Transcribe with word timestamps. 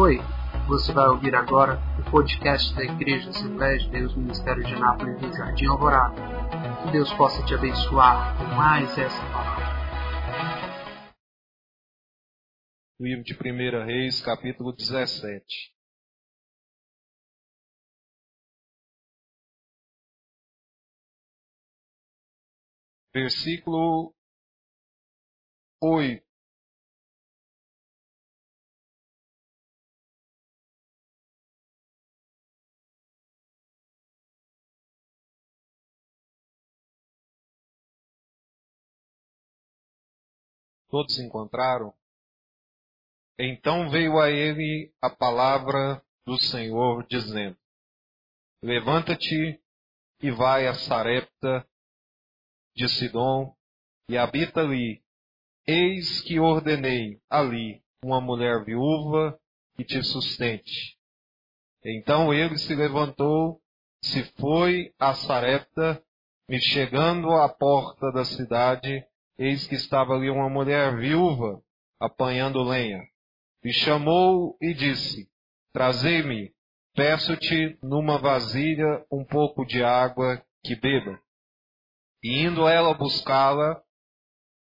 Oi, 0.00 0.18
você 0.68 0.92
vai 0.92 1.08
ouvir 1.08 1.34
agora 1.34 1.76
o 1.98 2.08
podcast 2.08 2.72
da 2.76 2.84
Igreja 2.84 3.30
Assembleia 3.30 3.76
de 3.80 3.90
Deus 3.90 4.14
Ministério 4.14 4.62
de 4.62 4.78
Nápoles 4.78 5.20
no 5.20 5.36
Jardim 5.36 5.66
Alvorada. 5.66 6.14
Que 6.84 6.92
Deus 6.92 7.12
possa 7.14 7.44
te 7.44 7.52
abençoar 7.52 8.38
com 8.38 8.44
mais 8.54 8.96
essa 8.96 9.20
palavra. 9.32 9.66
Livro 13.00 13.24
de 13.24 13.34
1 13.34 13.86
Reis, 13.86 14.22
capítulo 14.22 14.72
17. 14.72 15.44
Versículo 23.12 24.14
8. 25.82 26.27
Todos 40.88 41.18
encontraram? 41.18 41.92
Então 43.38 43.90
veio 43.90 44.18
a 44.18 44.30
ele 44.30 44.92
a 45.00 45.10
palavra 45.10 46.02
do 46.26 46.38
Senhor, 46.38 47.06
dizendo: 47.06 47.56
Levanta-te 48.62 49.60
e 50.20 50.30
vai 50.30 50.66
a 50.66 50.74
Sarepta 50.74 51.66
de 52.74 52.88
Sidom 52.88 53.54
e 54.08 54.16
habita 54.16 54.60
ali. 54.60 55.02
Eis 55.66 56.20
que 56.22 56.40
ordenei 56.40 57.20
ali 57.28 57.82
uma 58.02 58.20
mulher 58.20 58.64
viúva 58.64 59.38
que 59.76 59.84
te 59.84 60.02
sustente. 60.02 60.98
Então 61.84 62.32
ele 62.32 62.58
se 62.58 62.74
levantou, 62.74 63.60
se 64.02 64.24
foi 64.40 64.94
a 64.98 65.14
Sarepta, 65.14 66.02
e 66.48 66.58
chegando 66.58 67.30
à 67.32 67.48
porta 67.48 68.10
da 68.10 68.24
cidade, 68.24 69.06
eis 69.38 69.66
que 69.66 69.74
estava 69.74 70.14
ali 70.14 70.28
uma 70.28 70.48
mulher 70.48 70.96
viúva 70.96 71.62
apanhando 72.00 72.62
lenha. 72.62 73.02
E 73.64 73.72
chamou 73.72 74.56
e 74.60 74.74
disse: 74.74 75.28
Trazei-me, 75.72 76.52
peço-te 76.94 77.78
numa 77.82 78.18
vasilha 78.18 79.04
um 79.10 79.24
pouco 79.24 79.64
de 79.64 79.82
água 79.82 80.42
que 80.64 80.74
beba. 80.76 81.20
E 82.22 82.42
indo 82.42 82.66
ela 82.66 82.94
buscá-la, 82.94 83.80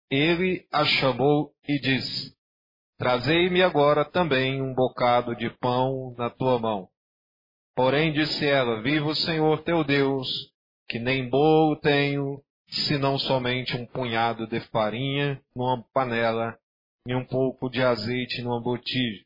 ele 0.10 0.68
a 0.72 0.86
chamou 0.86 1.54
e 1.68 1.80
disse: 1.80 2.36
Trazei-me 2.98 3.62
agora 3.62 4.04
também 4.04 4.62
um 4.62 4.74
bocado 4.74 5.36
de 5.36 5.50
pão 5.60 6.16
na 6.18 6.30
tua 6.30 6.58
mão. 6.60 6.90
Porém 7.76 8.12
disse 8.12 8.46
ela: 8.46 8.82
Viva 8.82 9.06
o 9.06 9.16
Senhor 9.16 9.64
teu 9.64 9.84
Deus, 9.84 10.28
que 10.90 10.98
nem 10.98 11.30
bolo 11.30 11.80
tenho, 11.80 12.42
senão 12.70 13.18
somente 13.18 13.76
um 13.76 13.86
punhado 13.86 14.48
de 14.48 14.60
farinha 14.70 15.42
numa 15.56 15.84
panela 15.94 16.58
e 17.06 17.16
um 17.16 17.26
pouco 17.26 17.70
de 17.70 17.82
azeite 17.82 18.42
numa 18.42 18.62
botija. 18.62 19.24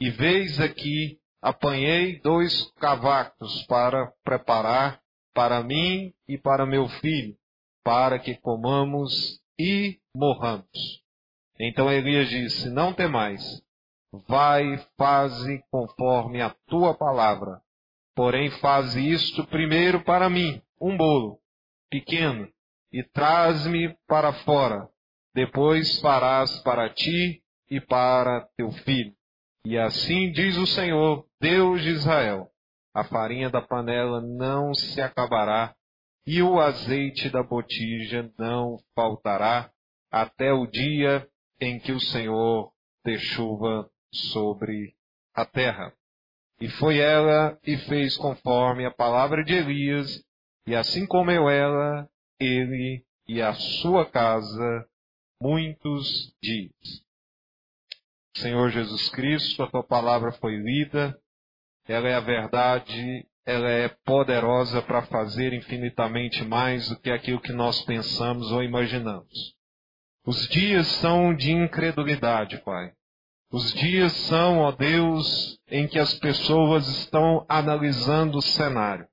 E 0.00 0.10
veis 0.10 0.60
aqui, 0.60 1.20
apanhei 1.40 2.20
dois 2.20 2.70
cavacos 2.72 3.64
para 3.66 4.12
preparar 4.24 5.00
para 5.32 5.62
mim 5.62 6.12
e 6.28 6.36
para 6.36 6.66
meu 6.66 6.88
filho, 6.88 7.36
para 7.84 8.18
que 8.18 8.34
comamos 8.36 9.40
e 9.58 9.98
morramos. 10.14 11.02
Então 11.58 11.90
Elias 11.90 12.28
disse: 12.28 12.68
Não 12.70 12.92
temais, 12.92 13.62
vai, 14.26 14.78
faze 14.96 15.62
conforme 15.70 16.40
a 16.40 16.50
tua 16.66 16.94
palavra. 16.94 17.60
Porém, 18.14 18.50
faze 18.60 19.00
isto 19.00 19.44
primeiro 19.46 20.04
para 20.04 20.28
mim, 20.30 20.62
um 20.80 20.96
bolo, 20.96 21.40
pequeno, 21.94 22.48
e 22.92 23.04
traz-me 23.04 23.96
para 24.08 24.32
fora. 24.44 24.88
Depois 25.32 26.00
farás 26.00 26.58
para 26.62 26.92
ti 26.92 27.40
e 27.70 27.80
para 27.80 28.48
teu 28.56 28.72
filho. 28.72 29.14
E 29.64 29.78
assim 29.78 30.32
diz 30.32 30.56
o 30.56 30.66
Senhor, 30.66 31.24
Deus 31.40 31.82
de 31.82 31.90
Israel: 31.90 32.48
a 32.92 33.04
farinha 33.04 33.48
da 33.48 33.62
panela 33.62 34.20
não 34.20 34.74
se 34.74 35.00
acabará, 35.00 35.72
e 36.26 36.42
o 36.42 36.58
azeite 36.58 37.30
da 37.30 37.44
botija 37.44 38.28
não 38.36 38.76
faltará, 38.94 39.70
até 40.10 40.52
o 40.52 40.66
dia 40.66 41.28
em 41.60 41.78
que 41.78 41.92
o 41.92 42.00
Senhor 42.00 42.72
dê 43.04 43.18
chuva 43.18 43.88
sobre 44.12 44.94
a 45.32 45.44
terra. 45.44 45.92
E 46.60 46.68
foi 46.68 46.98
ela 46.98 47.56
e 47.64 47.76
fez 47.76 48.16
conforme 48.16 48.84
a 48.84 48.90
palavra 48.90 49.44
de 49.44 49.54
Elias, 49.54 50.24
e 50.66 50.74
assim 50.74 51.06
comeu 51.06 51.48
ela, 51.48 52.08
ele 52.38 53.04
e 53.28 53.40
a 53.40 53.52
sua 53.54 54.04
casa 54.06 54.86
muitos 55.40 56.34
dias. 56.42 57.04
Senhor 58.36 58.70
Jesus 58.70 59.08
Cristo, 59.10 59.62
a 59.62 59.70
tua 59.70 59.84
palavra 59.84 60.32
foi 60.32 60.56
lida, 60.56 61.18
ela 61.86 62.08
é 62.08 62.14
a 62.14 62.20
verdade, 62.20 63.26
ela 63.46 63.68
é 63.68 63.88
poderosa 64.04 64.80
para 64.82 65.02
fazer 65.02 65.52
infinitamente 65.52 66.44
mais 66.44 66.88
do 66.88 66.98
que 66.98 67.10
aquilo 67.10 67.40
que 67.40 67.52
nós 67.52 67.82
pensamos 67.84 68.50
ou 68.50 68.62
imaginamos. 68.62 69.54
Os 70.26 70.48
dias 70.48 70.86
são 70.86 71.34
de 71.34 71.52
incredulidade, 71.52 72.58
Pai. 72.62 72.92
Os 73.52 73.72
dias 73.74 74.12
são, 74.12 74.60
ó 74.60 74.72
Deus, 74.72 75.60
em 75.68 75.86
que 75.86 75.98
as 75.98 76.14
pessoas 76.18 76.88
estão 76.88 77.44
analisando 77.48 78.38
o 78.38 78.42
cenário. 78.42 79.06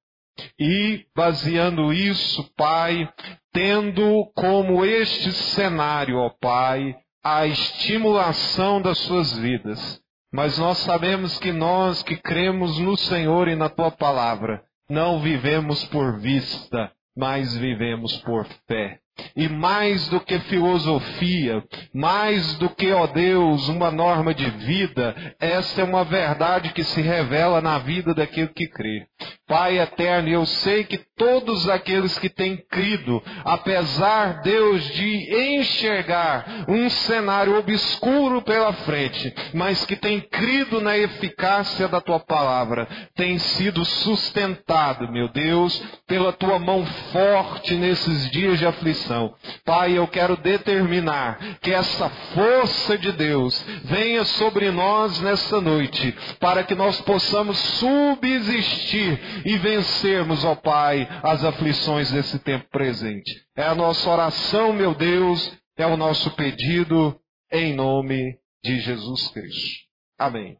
E, 0.59 1.05
baseando 1.15 1.93
isso, 1.93 2.43
Pai, 2.55 3.09
tendo 3.51 4.25
como 4.35 4.85
este 4.85 5.31
cenário, 5.31 6.17
ó 6.17 6.29
Pai, 6.29 6.95
a 7.23 7.45
estimulação 7.45 8.81
das 8.81 8.97
suas 8.99 9.37
vidas. 9.37 10.01
Mas 10.33 10.57
nós 10.57 10.77
sabemos 10.79 11.37
que 11.39 11.51
nós 11.51 12.01
que 12.03 12.15
cremos 12.15 12.79
no 12.79 12.95
Senhor 12.95 13.47
e 13.47 13.55
na 13.55 13.67
Tua 13.69 13.91
palavra, 13.91 14.63
não 14.89 15.19
vivemos 15.19 15.83
por 15.85 16.19
vista, 16.19 16.91
mas 17.15 17.55
vivemos 17.57 18.17
por 18.17 18.47
fé. 18.67 18.99
E 19.35 19.47
mais 19.49 20.07
do 20.09 20.19
que 20.19 20.39
filosofia, 20.39 21.63
mais 21.93 22.57
do 22.57 22.69
que, 22.69 22.91
ó 22.91 23.05
Deus, 23.07 23.67
uma 23.67 23.91
norma 23.91 24.33
de 24.33 24.49
vida, 24.49 25.15
essa 25.39 25.81
é 25.81 25.83
uma 25.83 26.03
verdade 26.03 26.73
que 26.73 26.83
se 26.83 27.01
revela 27.01 27.61
na 27.61 27.77
vida 27.77 28.13
daquele 28.13 28.47
que 28.47 28.67
crê. 28.67 29.05
Pai 29.51 29.79
eterno, 29.79 30.29
eu 30.29 30.45
sei 30.45 30.85
que 30.85 30.97
todos 31.17 31.67
aqueles 31.67 32.17
que 32.17 32.29
têm 32.29 32.55
crido, 32.55 33.21
apesar, 33.43 34.41
Deus, 34.41 34.81
de 34.93 35.59
enxergar 35.59 36.63
um 36.69 36.89
cenário 36.89 37.59
obscuro 37.59 38.41
pela 38.41 38.71
frente, 38.71 39.33
mas 39.53 39.85
que 39.85 39.97
têm 39.97 40.21
crido 40.21 40.79
na 40.79 40.97
eficácia 40.97 41.89
da 41.89 41.99
tua 41.99 42.17
palavra, 42.17 42.87
têm 43.13 43.37
sido 43.37 43.83
sustentado, 43.83 45.11
meu 45.11 45.27
Deus, 45.27 45.83
pela 46.07 46.31
tua 46.31 46.57
mão 46.57 46.85
forte 47.11 47.73
nesses 47.75 48.31
dias 48.31 48.57
de 48.57 48.65
aflição. 48.65 49.35
Pai, 49.65 49.97
eu 49.97 50.07
quero 50.07 50.37
determinar 50.37 51.59
que 51.61 51.73
essa 51.73 52.09
força 52.33 52.97
de 52.97 53.11
Deus 53.11 53.65
venha 53.83 54.23
sobre 54.23 54.71
nós 54.71 55.19
nessa 55.19 55.59
noite, 55.59 56.15
para 56.39 56.63
que 56.63 56.73
nós 56.73 57.01
possamos 57.01 57.57
subsistir 57.57 59.40
e 59.45 59.57
vencermos, 59.57 60.43
ó 60.43 60.55
Pai, 60.55 61.07
as 61.23 61.43
aflições 61.43 62.11
desse 62.11 62.39
tempo 62.39 62.69
presente. 62.69 63.45
É 63.55 63.63
a 63.63 63.75
nossa 63.75 64.09
oração, 64.09 64.73
meu 64.73 64.95
Deus, 64.95 65.51
é 65.75 65.85
o 65.85 65.97
nosso 65.97 66.35
pedido 66.35 67.19
em 67.51 67.73
nome 67.73 68.39
de 68.63 68.79
Jesus 68.79 69.29
Cristo. 69.29 69.85
Amém. 70.17 70.59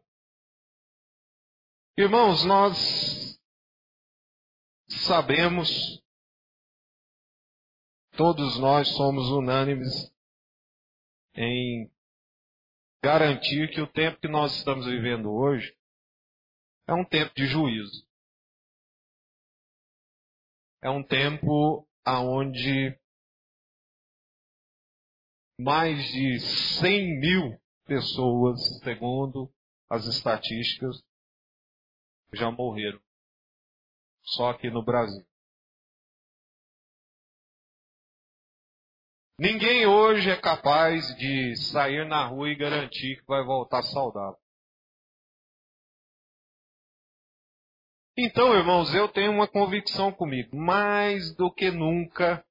Irmãos, 1.96 2.44
nós 2.44 3.38
sabemos, 4.88 6.02
todos 8.16 8.58
nós 8.58 8.88
somos 8.88 9.28
unânimes 9.28 10.12
em 11.34 11.90
garantir 13.02 13.70
que 13.70 13.80
o 13.80 13.86
tempo 13.86 14.20
que 14.20 14.28
nós 14.28 14.54
estamos 14.56 14.86
vivendo 14.86 15.30
hoje 15.30 15.74
é 16.86 16.94
um 16.94 17.04
tempo 17.04 17.32
de 17.34 17.46
juízo 17.46 18.06
é 20.82 20.90
um 20.90 21.02
tempo 21.02 21.88
aonde 22.04 22.98
mais 25.58 25.96
de 26.08 26.40
100 26.80 27.20
mil 27.20 27.62
pessoas, 27.84 28.58
segundo 28.82 29.48
as 29.88 30.06
estatísticas, 30.06 31.00
já 32.34 32.50
morreram. 32.50 33.00
Só 34.24 34.50
aqui 34.50 34.70
no 34.70 34.84
Brasil. 34.84 35.24
Ninguém 39.38 39.86
hoje 39.86 40.30
é 40.30 40.40
capaz 40.40 41.16
de 41.16 41.56
sair 41.56 42.06
na 42.06 42.26
rua 42.26 42.50
e 42.50 42.56
garantir 42.56 43.20
que 43.20 43.26
vai 43.26 43.44
voltar 43.44 43.82
saudável. 43.82 44.41
Então, 48.16 48.54
irmãos, 48.54 48.94
eu 48.94 49.08
tenho 49.08 49.32
uma 49.32 49.48
convicção 49.48 50.12
comigo. 50.12 50.54
Mais 50.54 51.34
do 51.34 51.50
que 51.52 51.70
nunca, 51.70 52.44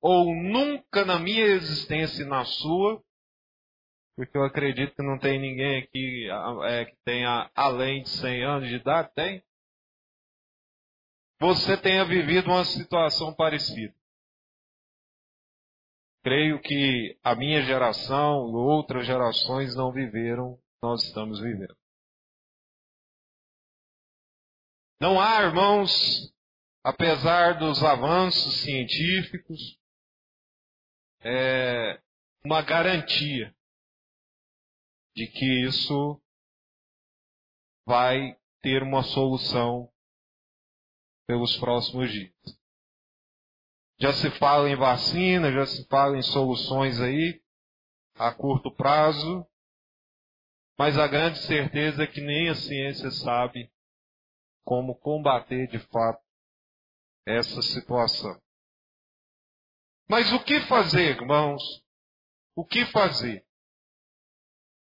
ou 0.00 0.34
nunca 0.34 1.04
na 1.04 1.18
minha 1.18 1.44
existência 1.44 2.22
e 2.22 2.26
na 2.26 2.44
sua, 2.44 3.02
porque 4.16 4.36
eu 4.36 4.44
acredito 4.44 4.94
que 4.94 5.02
não 5.02 5.18
tem 5.18 5.38
ninguém 5.38 5.82
aqui 5.82 6.28
é, 6.64 6.84
que 6.86 6.96
tenha 7.04 7.50
além 7.54 8.02
de 8.02 8.08
100 8.08 8.44
anos 8.44 8.68
de 8.68 8.76
idade, 8.76 9.12
tem? 9.14 9.42
Você 11.40 11.76
tenha 11.76 12.04
vivido 12.04 12.50
uma 12.50 12.64
situação 12.64 13.34
parecida. 13.34 13.94
Creio 16.22 16.60
que 16.60 17.18
a 17.22 17.34
minha 17.34 17.62
geração 17.62 18.48
e 18.48 18.54
outras 18.54 19.04
gerações 19.04 19.74
não 19.74 19.92
viveram, 19.92 20.56
nós 20.80 21.02
estamos 21.02 21.40
vivendo. 21.40 21.81
Não 25.00 25.20
há, 25.20 25.42
irmãos, 25.42 26.32
apesar 26.84 27.58
dos 27.58 27.82
avanços 27.82 28.60
científicos, 28.62 29.78
é, 31.20 32.00
uma 32.44 32.62
garantia 32.62 33.54
de 35.14 35.26
que 35.26 35.64
isso 35.66 36.20
vai 37.86 38.38
ter 38.60 38.82
uma 38.82 39.02
solução 39.02 39.90
pelos 41.26 41.56
próximos 41.56 42.10
dias. 42.10 42.62
Já 43.98 44.12
se 44.12 44.30
fala 44.38 44.68
em 44.68 44.76
vacina, 44.76 45.52
já 45.52 45.66
se 45.66 45.86
fala 45.86 46.18
em 46.18 46.22
soluções 46.22 47.00
aí 47.00 47.40
a 48.16 48.32
curto 48.34 48.70
prazo, 48.74 49.46
mas 50.78 50.98
a 50.98 51.06
grande 51.06 51.38
certeza 51.38 52.02
é 52.02 52.06
que 52.06 52.20
nem 52.20 52.48
a 52.48 52.54
ciência 52.54 53.10
sabe 53.10 53.71
como 54.64 54.98
combater 54.98 55.66
de 55.68 55.78
fato 55.78 56.22
essa 57.26 57.62
situação. 57.62 58.40
Mas 60.08 60.32
o 60.32 60.44
que 60.44 60.60
fazer, 60.62 61.16
irmãos? 61.16 61.62
O 62.54 62.64
que 62.64 62.84
fazer 62.86 63.46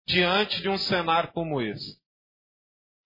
diante 0.08 0.62
de 0.62 0.70
um 0.70 0.78
cenário 0.78 1.32
como 1.34 1.62
esse? 1.62 2.00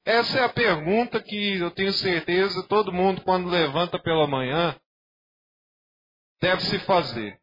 Essa 0.05 0.39
é 0.39 0.43
a 0.43 0.53
pergunta 0.53 1.21
que 1.23 1.59
eu 1.59 1.71
tenho 1.71 1.93
certeza 1.93 2.67
todo 2.67 2.91
mundo, 2.91 3.23
quando 3.23 3.49
levanta 3.49 4.01
pela 4.01 4.27
manhã, 4.27 4.79
deve 6.41 6.61
se 6.61 6.79
fazer. 6.79 7.39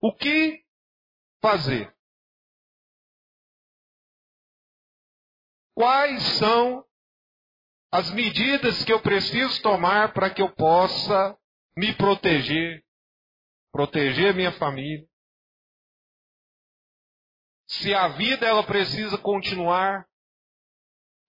O 0.00 0.14
que 0.14 0.64
fazer? 1.40 1.96
Quais 5.74 6.22
são 6.38 6.87
as 7.90 8.10
medidas 8.10 8.84
que 8.84 8.92
eu 8.92 9.00
preciso 9.00 9.62
tomar 9.62 10.12
para 10.12 10.30
que 10.30 10.42
eu 10.42 10.54
possa 10.54 11.36
me 11.76 11.94
proteger, 11.94 12.84
proteger 13.72 14.34
minha 14.34 14.52
família. 14.52 15.06
Se 17.66 17.94
a 17.94 18.08
vida 18.08 18.46
ela 18.46 18.64
precisa 18.64 19.16
continuar 19.18 20.06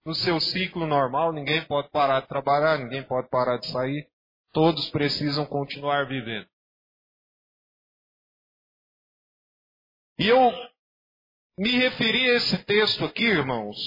no 0.05 0.15
seu 0.15 0.39
ciclo 0.39 0.87
normal, 0.87 1.31
ninguém 1.31 1.63
pode 1.65 1.89
parar 1.91 2.21
de 2.21 2.27
trabalhar, 2.27 2.77
ninguém 2.77 3.03
pode 3.03 3.29
parar 3.29 3.57
de 3.57 3.67
sair, 3.67 4.09
todos 4.51 4.89
precisam 4.89 5.45
continuar 5.45 6.07
vivendo. 6.07 6.49
E 10.17 10.27
eu 10.27 10.51
me 11.57 11.71
referi 11.71 12.31
a 12.31 12.35
esse 12.35 12.63
texto 12.65 13.05
aqui, 13.05 13.23
irmãos, 13.23 13.77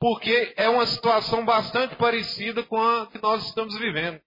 porque 0.00 0.54
é 0.56 0.68
uma 0.68 0.86
situação 0.86 1.44
bastante 1.44 1.96
parecida 1.96 2.62
com 2.62 2.80
a 2.80 3.06
que 3.08 3.20
nós 3.20 3.46
estamos 3.46 3.76
vivendo. 3.78 4.20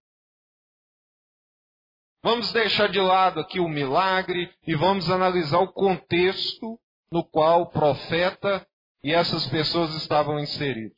Vamos 2.24 2.52
deixar 2.52 2.88
de 2.88 3.00
lado 3.00 3.40
aqui 3.40 3.60
o 3.60 3.68
milagre 3.68 4.54
e 4.68 4.76
vamos 4.76 5.10
analisar 5.10 5.60
o 5.60 5.74
contexto 5.74 6.80
no 7.12 7.24
qual 7.24 7.64
o 7.64 7.70
profeta 7.70 8.66
e 9.04 9.12
essas 9.12 9.48
pessoas 9.48 9.96
estavam 9.96 10.40
inseridos. 10.40 10.96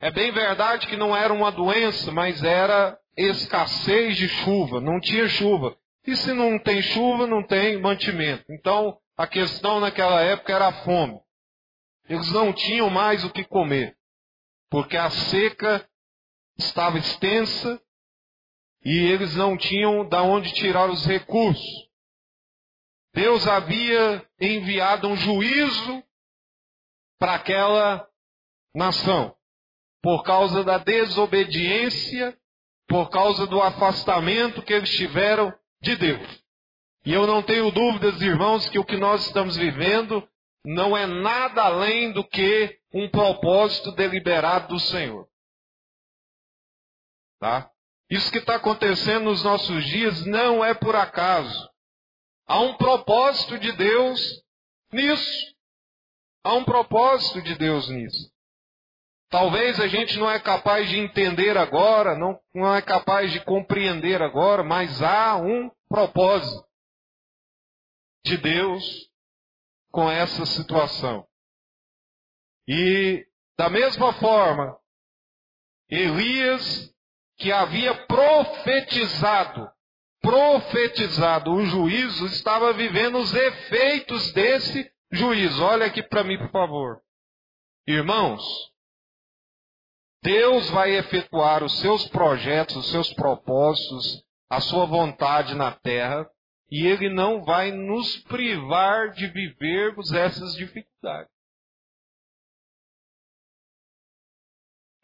É 0.00 0.10
bem 0.10 0.30
verdade 0.30 0.86
que 0.86 0.96
não 0.96 1.16
era 1.16 1.32
uma 1.32 1.50
doença, 1.50 2.12
mas 2.12 2.44
era 2.44 2.98
escassez 3.16 4.16
de 4.16 4.28
chuva, 4.28 4.80
não 4.80 5.00
tinha 5.00 5.26
chuva. 5.26 5.76
E 6.06 6.14
se 6.14 6.32
não 6.32 6.58
tem 6.58 6.80
chuva, 6.82 7.26
não 7.26 7.44
tem 7.44 7.80
mantimento. 7.80 8.44
Então, 8.50 8.96
a 9.16 9.26
questão 9.26 9.80
naquela 9.80 10.20
época 10.20 10.52
era 10.52 10.68
a 10.68 10.84
fome. 10.84 11.20
Eles 12.08 12.30
não 12.32 12.52
tinham 12.52 12.88
mais 12.88 13.24
o 13.24 13.30
que 13.30 13.44
comer, 13.44 13.96
porque 14.70 14.96
a 14.96 15.10
seca 15.10 15.88
estava 16.56 16.98
extensa 16.98 17.80
e 18.84 18.96
eles 18.96 19.34
não 19.34 19.56
tinham 19.56 20.08
da 20.08 20.22
onde 20.22 20.52
tirar 20.52 20.88
os 20.88 21.04
recursos. 21.04 21.86
Deus 23.12 23.46
havia 23.48 24.24
enviado 24.40 25.08
um 25.08 25.16
juízo 25.16 26.04
para 27.18 27.34
aquela 27.34 28.06
nação, 28.74 29.34
por 30.02 30.22
causa 30.22 30.62
da 30.62 30.78
desobediência, 30.78 32.38
por 32.86 33.10
causa 33.10 33.46
do 33.46 33.60
afastamento 33.60 34.62
que 34.62 34.72
eles 34.72 34.90
tiveram 34.94 35.52
de 35.80 35.96
Deus. 35.96 36.44
E 37.04 37.12
eu 37.12 37.26
não 37.26 37.42
tenho 37.42 37.70
dúvidas, 37.70 38.20
irmãos, 38.20 38.68
que 38.68 38.78
o 38.78 38.84
que 38.84 38.96
nós 38.96 39.26
estamos 39.26 39.56
vivendo 39.56 40.28
não 40.66 40.96
é 40.96 41.06
nada 41.06 41.62
além 41.62 42.12
do 42.12 42.24
que 42.24 42.76
um 42.92 43.08
propósito 43.08 43.92
deliberado 43.92 44.74
do 44.74 44.80
Senhor. 44.80 45.28
Tá? 47.38 47.70
Isso 48.10 48.32
que 48.32 48.38
está 48.38 48.56
acontecendo 48.56 49.26
nos 49.26 49.44
nossos 49.44 49.84
dias 49.84 50.26
não 50.26 50.64
é 50.64 50.74
por 50.74 50.96
acaso. 50.96 51.70
Há 52.48 52.58
um 52.60 52.76
propósito 52.76 53.56
de 53.60 53.70
Deus 53.72 54.42
nisso. 54.92 55.54
Há 56.42 56.54
um 56.54 56.64
propósito 56.64 57.42
de 57.42 57.54
Deus 57.54 57.88
nisso. 57.88 58.32
Talvez 59.28 59.78
a 59.78 59.86
gente 59.86 60.18
não 60.18 60.28
é 60.28 60.40
capaz 60.40 60.88
de 60.88 60.98
entender 60.98 61.56
agora, 61.56 62.16
não, 62.18 62.40
não 62.52 62.74
é 62.74 62.82
capaz 62.82 63.30
de 63.30 63.44
compreender 63.44 64.20
agora, 64.20 64.64
mas 64.64 65.00
há 65.00 65.36
um 65.36 65.70
propósito 65.88 66.64
de 68.24 68.36
Deus 68.36 69.08
com 69.96 70.10
essa 70.10 70.44
situação. 70.44 71.26
E, 72.68 73.26
da 73.56 73.70
mesma 73.70 74.12
forma, 74.12 74.78
Elias, 75.88 76.94
que 77.38 77.50
havia 77.50 78.06
profetizado, 78.06 79.72
profetizado 80.20 81.50
o 81.50 81.64
juízo, 81.64 82.26
estava 82.26 82.74
vivendo 82.74 83.16
os 83.16 83.32
efeitos 83.32 84.34
desse 84.34 84.92
juízo. 85.10 85.64
Olha 85.64 85.86
aqui 85.86 86.02
para 86.02 86.22
mim, 86.22 86.36
por 86.36 86.50
favor. 86.50 87.00
Irmãos, 87.86 88.44
Deus 90.22 90.68
vai 90.68 90.94
efetuar 90.94 91.64
os 91.64 91.80
seus 91.80 92.06
projetos, 92.08 92.76
os 92.76 92.90
seus 92.90 93.14
propósitos, 93.14 94.22
a 94.50 94.60
sua 94.60 94.84
vontade 94.84 95.54
na 95.54 95.72
terra, 95.72 96.30
e 96.70 96.86
Ele 96.86 97.08
não 97.08 97.44
vai 97.44 97.70
nos 97.70 98.16
privar 98.24 99.12
de 99.12 99.26
vivermos 99.28 100.12
essas 100.12 100.54
dificuldades. 100.54 101.30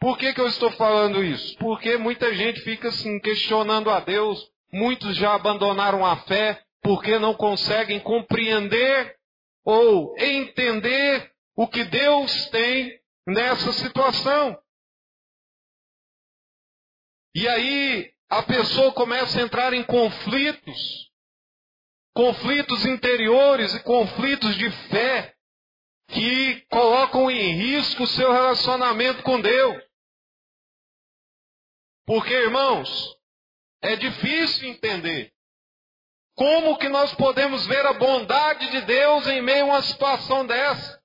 Por 0.00 0.18
que, 0.18 0.32
que 0.32 0.40
eu 0.40 0.48
estou 0.48 0.72
falando 0.72 1.22
isso? 1.22 1.56
Porque 1.58 1.96
muita 1.96 2.34
gente 2.34 2.60
fica 2.62 2.88
assim 2.88 3.20
questionando 3.20 3.88
a 3.88 4.00
Deus, 4.00 4.50
muitos 4.72 5.16
já 5.16 5.34
abandonaram 5.34 6.04
a 6.04 6.16
fé 6.24 6.60
porque 6.82 7.20
não 7.20 7.34
conseguem 7.34 8.00
compreender 8.00 9.16
ou 9.64 10.18
entender 10.18 11.32
o 11.54 11.68
que 11.68 11.84
Deus 11.84 12.50
tem 12.50 13.00
nessa 13.24 13.72
situação. 13.72 14.60
E 17.32 17.46
aí 17.46 18.12
a 18.28 18.42
pessoa 18.42 18.92
começa 18.92 19.38
a 19.38 19.42
entrar 19.42 19.72
em 19.72 19.84
conflitos 19.84 21.11
conflitos 22.14 22.84
interiores 22.84 23.74
e 23.74 23.82
conflitos 23.82 24.54
de 24.56 24.70
fé 24.88 25.34
que 26.08 26.60
colocam 26.68 27.30
em 27.30 27.54
risco 27.54 28.02
o 28.02 28.06
seu 28.06 28.30
relacionamento 28.30 29.22
com 29.22 29.40
Deus. 29.40 29.82
Porque, 32.06 32.34
irmãos, 32.34 33.16
é 33.80 33.96
difícil 33.96 34.68
entender 34.68 35.32
como 36.34 36.78
que 36.78 36.88
nós 36.88 37.14
podemos 37.14 37.66
ver 37.66 37.84
a 37.86 37.94
bondade 37.94 38.70
de 38.70 38.82
Deus 38.82 39.26
em 39.26 39.42
meio 39.42 39.64
a 39.64 39.68
uma 39.68 39.82
situação 39.82 40.46
dessa. 40.46 41.01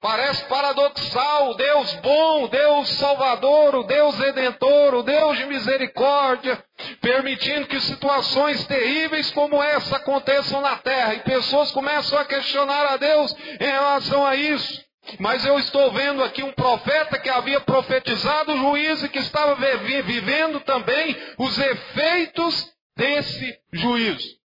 Parece 0.00 0.44
paradoxal, 0.44 1.50
o 1.50 1.54
Deus 1.54 1.92
bom, 1.94 2.44
o 2.44 2.48
Deus 2.48 2.88
salvador, 2.90 3.74
o 3.74 3.82
Deus 3.82 4.16
redentor, 4.16 4.94
o 4.94 5.02
Deus 5.02 5.36
de 5.36 5.46
misericórdia, 5.46 6.64
permitindo 7.00 7.66
que 7.66 7.80
situações 7.80 8.64
terríveis 8.68 9.32
como 9.32 9.60
essa 9.60 9.96
aconteçam 9.96 10.60
na 10.60 10.76
terra. 10.76 11.14
E 11.14 11.22
pessoas 11.22 11.72
começam 11.72 12.16
a 12.16 12.24
questionar 12.24 12.86
a 12.86 12.96
Deus 12.96 13.34
em 13.58 13.66
relação 13.66 14.24
a 14.24 14.36
isso. 14.36 14.86
Mas 15.18 15.44
eu 15.44 15.58
estou 15.58 15.90
vendo 15.90 16.22
aqui 16.22 16.44
um 16.44 16.52
profeta 16.52 17.18
que 17.18 17.28
havia 17.28 17.60
profetizado 17.60 18.52
o 18.52 18.56
juízo 18.56 19.06
e 19.06 19.08
que 19.08 19.18
estava 19.18 19.56
vivendo 19.56 20.60
também 20.60 21.16
os 21.38 21.58
efeitos 21.58 22.72
desse 22.96 23.58
juízo. 23.72 24.38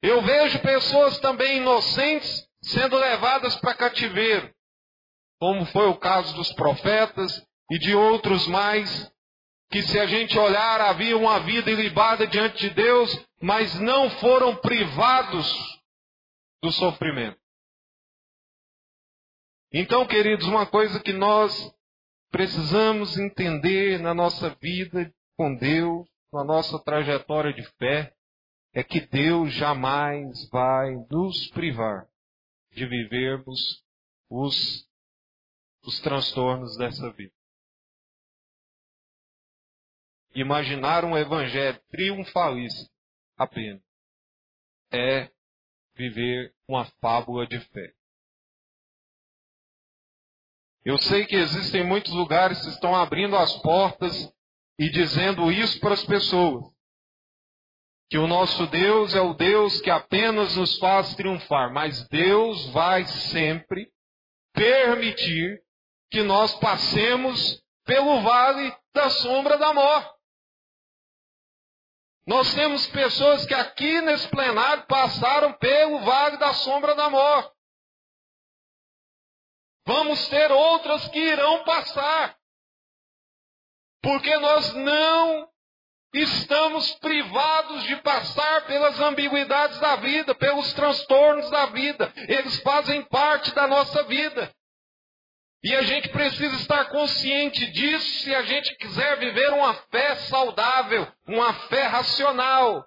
Eu 0.00 0.22
vejo 0.22 0.60
pessoas 0.60 1.18
também 1.18 1.58
inocentes 1.58 2.47
sendo 2.68 2.96
levadas 2.96 3.56
para 3.56 3.74
cativeiro, 3.74 4.52
como 5.40 5.64
foi 5.66 5.86
o 5.88 5.96
caso 5.96 6.34
dos 6.34 6.52
profetas 6.52 7.46
e 7.70 7.78
de 7.78 7.94
outros 7.94 8.46
mais, 8.46 9.10
que 9.70 9.82
se 9.82 9.98
a 9.98 10.06
gente 10.06 10.38
olhar, 10.38 10.80
havia 10.80 11.16
uma 11.16 11.40
vida 11.40 11.70
ilibada 11.70 12.26
diante 12.26 12.68
de 12.68 12.70
Deus, 12.70 13.26
mas 13.40 13.78
não 13.80 14.10
foram 14.10 14.56
privados 14.56 15.80
do 16.62 16.72
sofrimento. 16.72 17.38
Então, 19.72 20.06
queridos, 20.06 20.46
uma 20.46 20.66
coisa 20.66 20.98
que 21.00 21.12
nós 21.12 21.74
precisamos 22.30 23.16
entender 23.18 23.98
na 24.00 24.14
nossa 24.14 24.50
vida 24.60 25.12
com 25.36 25.54
Deus, 25.54 26.08
na 26.32 26.42
nossa 26.44 26.78
trajetória 26.82 27.52
de 27.52 27.62
fé, 27.78 28.12
é 28.74 28.82
que 28.82 29.00
Deus 29.00 29.52
jamais 29.54 30.48
vai 30.50 30.94
nos 31.10 31.48
privar 31.50 32.06
de 32.78 32.86
vivermos 32.86 33.84
os, 34.30 34.88
os 35.82 36.00
transtornos 36.00 36.76
dessa 36.78 37.10
vida. 37.12 37.34
Imaginar 40.34 41.04
um 41.04 41.16
evangelho 41.16 41.80
triunfalista 41.90 42.88
apenas 43.36 43.82
é 44.92 45.30
viver 45.94 46.54
uma 46.66 46.84
fábula 47.00 47.46
de 47.46 47.58
fé. 47.58 47.92
Eu 50.84 50.96
sei 50.98 51.26
que 51.26 51.34
existem 51.34 51.84
muitos 51.84 52.12
lugares 52.12 52.62
que 52.62 52.70
estão 52.70 52.94
abrindo 52.94 53.36
as 53.36 53.54
portas 53.60 54.32
e 54.78 54.88
dizendo 54.88 55.50
isso 55.50 55.80
para 55.80 55.94
as 55.94 56.04
pessoas. 56.04 56.72
Que 58.10 58.16
o 58.16 58.26
nosso 58.26 58.66
Deus 58.66 59.14
é 59.14 59.20
o 59.20 59.34
Deus 59.34 59.80
que 59.80 59.90
apenas 59.90 60.56
nos 60.56 60.78
faz 60.78 61.14
triunfar, 61.14 61.72
mas 61.72 62.08
Deus 62.08 62.66
vai 62.70 63.04
sempre 63.04 63.92
permitir 64.54 65.62
que 66.10 66.22
nós 66.22 66.54
passemos 66.58 67.62
pelo 67.84 68.22
vale 68.22 68.74
da 68.94 69.10
sombra 69.10 69.58
da 69.58 69.74
morte. 69.74 70.18
Nós 72.26 72.52
temos 72.54 72.86
pessoas 72.88 73.46
que 73.46 73.54
aqui 73.54 74.00
nesse 74.02 74.28
plenário 74.28 74.86
passaram 74.86 75.52
pelo 75.54 76.00
vale 76.00 76.36
da 76.36 76.52
sombra 76.52 76.94
da 76.94 77.08
morte. 77.08 77.50
Vamos 79.86 80.28
ter 80.28 80.52
outras 80.52 81.08
que 81.08 81.18
irão 81.18 81.64
passar. 81.64 82.38
Porque 84.02 84.36
nós 84.36 84.74
não 84.74 85.48
estamos 86.12 86.94
privados 86.96 87.84
de 87.84 87.96
passar 87.96 88.66
pelas 88.66 88.98
ambiguidades 89.00 89.78
da 89.78 89.96
vida, 89.96 90.34
pelos 90.34 90.72
transtornos 90.72 91.50
da 91.50 91.66
vida. 91.66 92.12
Eles 92.28 92.60
fazem 92.60 93.02
parte 93.04 93.54
da 93.54 93.66
nossa 93.66 94.02
vida. 94.04 94.52
E 95.62 95.74
a 95.74 95.82
gente 95.82 96.08
precisa 96.10 96.54
estar 96.56 96.84
consciente 96.86 97.66
disso 97.72 98.22
se 98.22 98.34
a 98.34 98.42
gente 98.42 98.76
quiser 98.76 99.18
viver 99.18 99.52
uma 99.52 99.74
fé 99.90 100.14
saudável, 100.16 101.10
uma 101.26 101.52
fé 101.68 101.82
racional. 101.82 102.86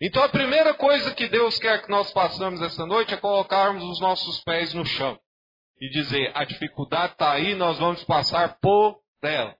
Então 0.00 0.22
a 0.22 0.28
primeira 0.28 0.72
coisa 0.74 1.14
que 1.14 1.28
Deus 1.28 1.58
quer 1.58 1.82
que 1.82 1.90
nós 1.90 2.10
façamos 2.12 2.62
essa 2.62 2.86
noite 2.86 3.12
é 3.12 3.16
colocarmos 3.16 3.82
os 3.84 4.00
nossos 4.00 4.42
pés 4.44 4.72
no 4.72 4.86
chão 4.86 5.18
e 5.80 5.90
dizer: 5.90 6.30
a 6.34 6.44
dificuldade 6.44 7.12
está 7.12 7.32
aí, 7.32 7.54
nós 7.54 7.78
vamos 7.78 8.02
passar 8.04 8.58
por 8.58 9.00
ela. 9.22 9.57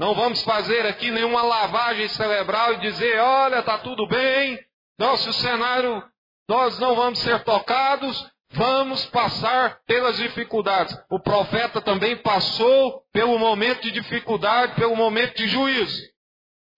Não 0.00 0.14
vamos 0.14 0.42
fazer 0.44 0.86
aqui 0.86 1.10
nenhuma 1.10 1.42
lavagem 1.42 2.08
cerebral 2.08 2.72
e 2.72 2.80
dizer: 2.80 3.18
olha, 3.18 3.58
está 3.58 3.76
tudo 3.76 4.08
bem, 4.08 4.58
nosso 4.98 5.30
cenário, 5.34 6.02
nós 6.48 6.78
não 6.78 6.96
vamos 6.96 7.18
ser 7.18 7.44
tocados, 7.44 8.26
vamos 8.48 9.04
passar 9.10 9.78
pelas 9.84 10.16
dificuldades. 10.16 10.96
O 11.10 11.20
profeta 11.20 11.82
também 11.82 12.16
passou 12.16 13.02
pelo 13.12 13.38
momento 13.38 13.82
de 13.82 13.90
dificuldade, 13.90 14.74
pelo 14.74 14.96
momento 14.96 15.36
de 15.36 15.46
juízo. 15.48 16.02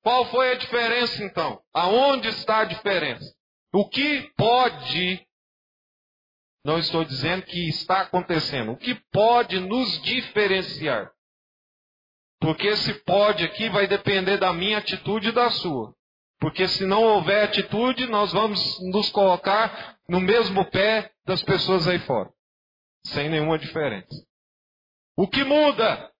Qual 0.03 0.25
foi 0.27 0.51
a 0.51 0.57
diferença 0.57 1.23
então? 1.23 1.63
Aonde 1.73 2.27
está 2.27 2.63
a 2.63 2.65
diferença? 2.65 3.33
O 3.73 3.89
que 3.89 4.33
pode, 4.37 5.25
não 6.65 6.77
estou 6.77 7.05
dizendo 7.05 7.45
que 7.45 7.69
está 7.69 8.01
acontecendo, 8.01 8.73
o 8.73 8.77
que 8.77 8.97
pode 9.13 9.61
nos 9.61 10.03
diferenciar? 10.03 11.13
Porque 12.43 12.67
esse 12.67 12.93
pode 13.05 13.45
aqui 13.45 13.69
vai 13.69 13.87
depender 13.87 14.37
da 14.37 14.53
minha 14.53 14.79
atitude 14.79 15.29
e 15.29 15.33
da 15.33 15.49
sua. 15.49 15.95
Porque 16.41 16.67
se 16.67 16.85
não 16.85 17.01
houver 17.05 17.45
atitude, 17.45 18.09
nós 18.09 18.33
vamos 18.33 18.81
nos 18.91 19.09
colocar 19.11 19.97
no 20.09 20.19
mesmo 20.19 20.65
pé 20.65 21.13
das 21.25 21.41
pessoas 21.41 21.87
aí 21.87 22.01
fora. 22.01 22.29
Sem 23.07 23.29
nenhuma 23.29 23.57
diferença. 23.57 24.27
O 25.17 25.29
que 25.29 25.45
muda 25.45 26.11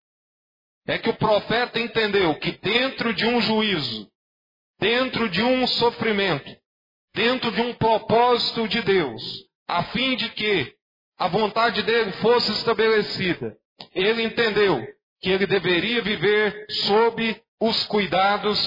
é 0.87 0.97
que 0.97 1.11
o 1.11 1.17
profeta 1.17 1.81
entendeu 1.81 2.39
que 2.39 2.53
dentro 2.53 3.13
de 3.13 3.27
um 3.27 3.41
juízo, 3.41 4.09
dentro 4.79 5.29
de 5.29 5.43
um 5.43 5.67
sofrimento, 5.67 6.57
dentro 7.13 7.51
de 7.51 7.63
um 7.63 7.75
propósito 7.75 8.69
de 8.69 8.81
Deus, 8.81 9.23
a 9.67 9.83
fim 9.87 10.15
de 10.15 10.29
que 10.31 10.73
a 11.19 11.27
vontade 11.27 11.83
dele 11.83 12.13
fosse 12.13 12.53
estabelecida, 12.53 13.59
ele 13.93 14.23
entendeu 14.23 14.87
que 15.23 15.31
ele 15.31 15.47
deveria 15.47 16.03
viver 16.03 16.67
sob 16.69 17.43
os 17.61 17.87
cuidados 17.87 18.59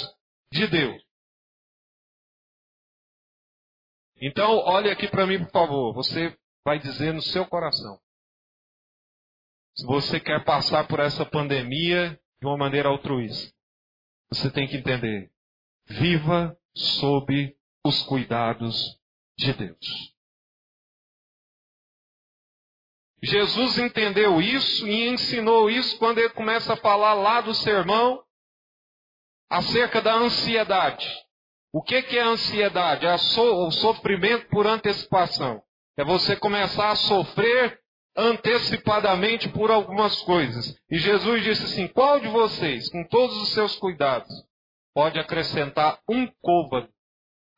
de 0.51 0.65
Deus. 0.67 1.03
Então, 4.21 4.57
olhe 4.59 4.89
aqui 4.89 5.09
para 5.09 5.27
mim, 5.27 5.43
por 5.43 5.51
favor. 5.51 5.93
Você 5.93 6.35
vai 6.63 6.79
dizer 6.79 7.13
no 7.13 7.21
seu 7.21 7.45
coração. 7.45 7.99
Se 9.75 9.85
você 9.85 10.17
quer 10.21 10.45
passar 10.45 10.87
por 10.87 11.01
essa 11.01 11.25
pandemia 11.25 12.17
de 12.39 12.47
uma 12.47 12.57
maneira 12.57 12.87
altruísta, 12.87 13.53
você 14.29 14.49
tem 14.49 14.65
que 14.65 14.77
entender. 14.77 15.29
Viva 15.85 16.57
sob 16.73 17.55
os 17.83 18.01
cuidados 18.03 18.97
de 19.37 19.51
Deus. 19.53 20.14
Jesus 23.25 23.77
entendeu 23.77 24.41
isso 24.41 24.87
e 24.87 25.07
ensinou 25.07 25.69
isso 25.69 25.97
quando 25.97 26.19
ele 26.19 26.29
começa 26.29 26.73
a 26.73 26.77
falar 26.77 27.13
lá 27.13 27.41
do 27.41 27.53
sermão 27.53 28.23
acerca 29.49 30.01
da 30.01 30.15
ansiedade. 30.15 31.07
O 31.73 31.81
que, 31.81 31.95
é 31.95 32.21
ansiedade? 32.21 33.05
É 33.05 33.13
o 33.13 33.71
sofrimento 33.71 34.47
por 34.49 34.65
antecipação. 34.65 35.61
É 35.97 36.03
você 36.03 36.35
começar 36.35 36.91
a 36.91 36.95
sofrer 36.95 37.79
antecipadamente 38.15 39.49
por 39.49 39.69
algumas 39.69 40.21
coisas. 40.21 40.77
E 40.89 40.97
Jesus 40.97 41.43
disse 41.43 41.65
assim: 41.65 41.87
qual 41.87 42.19
de 42.19 42.27
vocês, 42.27 42.89
com 42.89 43.03
todos 43.07 43.35
os 43.41 43.49
seus 43.49 43.75
cuidados, 43.75 44.31
pode 44.93 45.19
acrescentar 45.19 45.99
um 46.09 46.27
côvado 46.41 46.89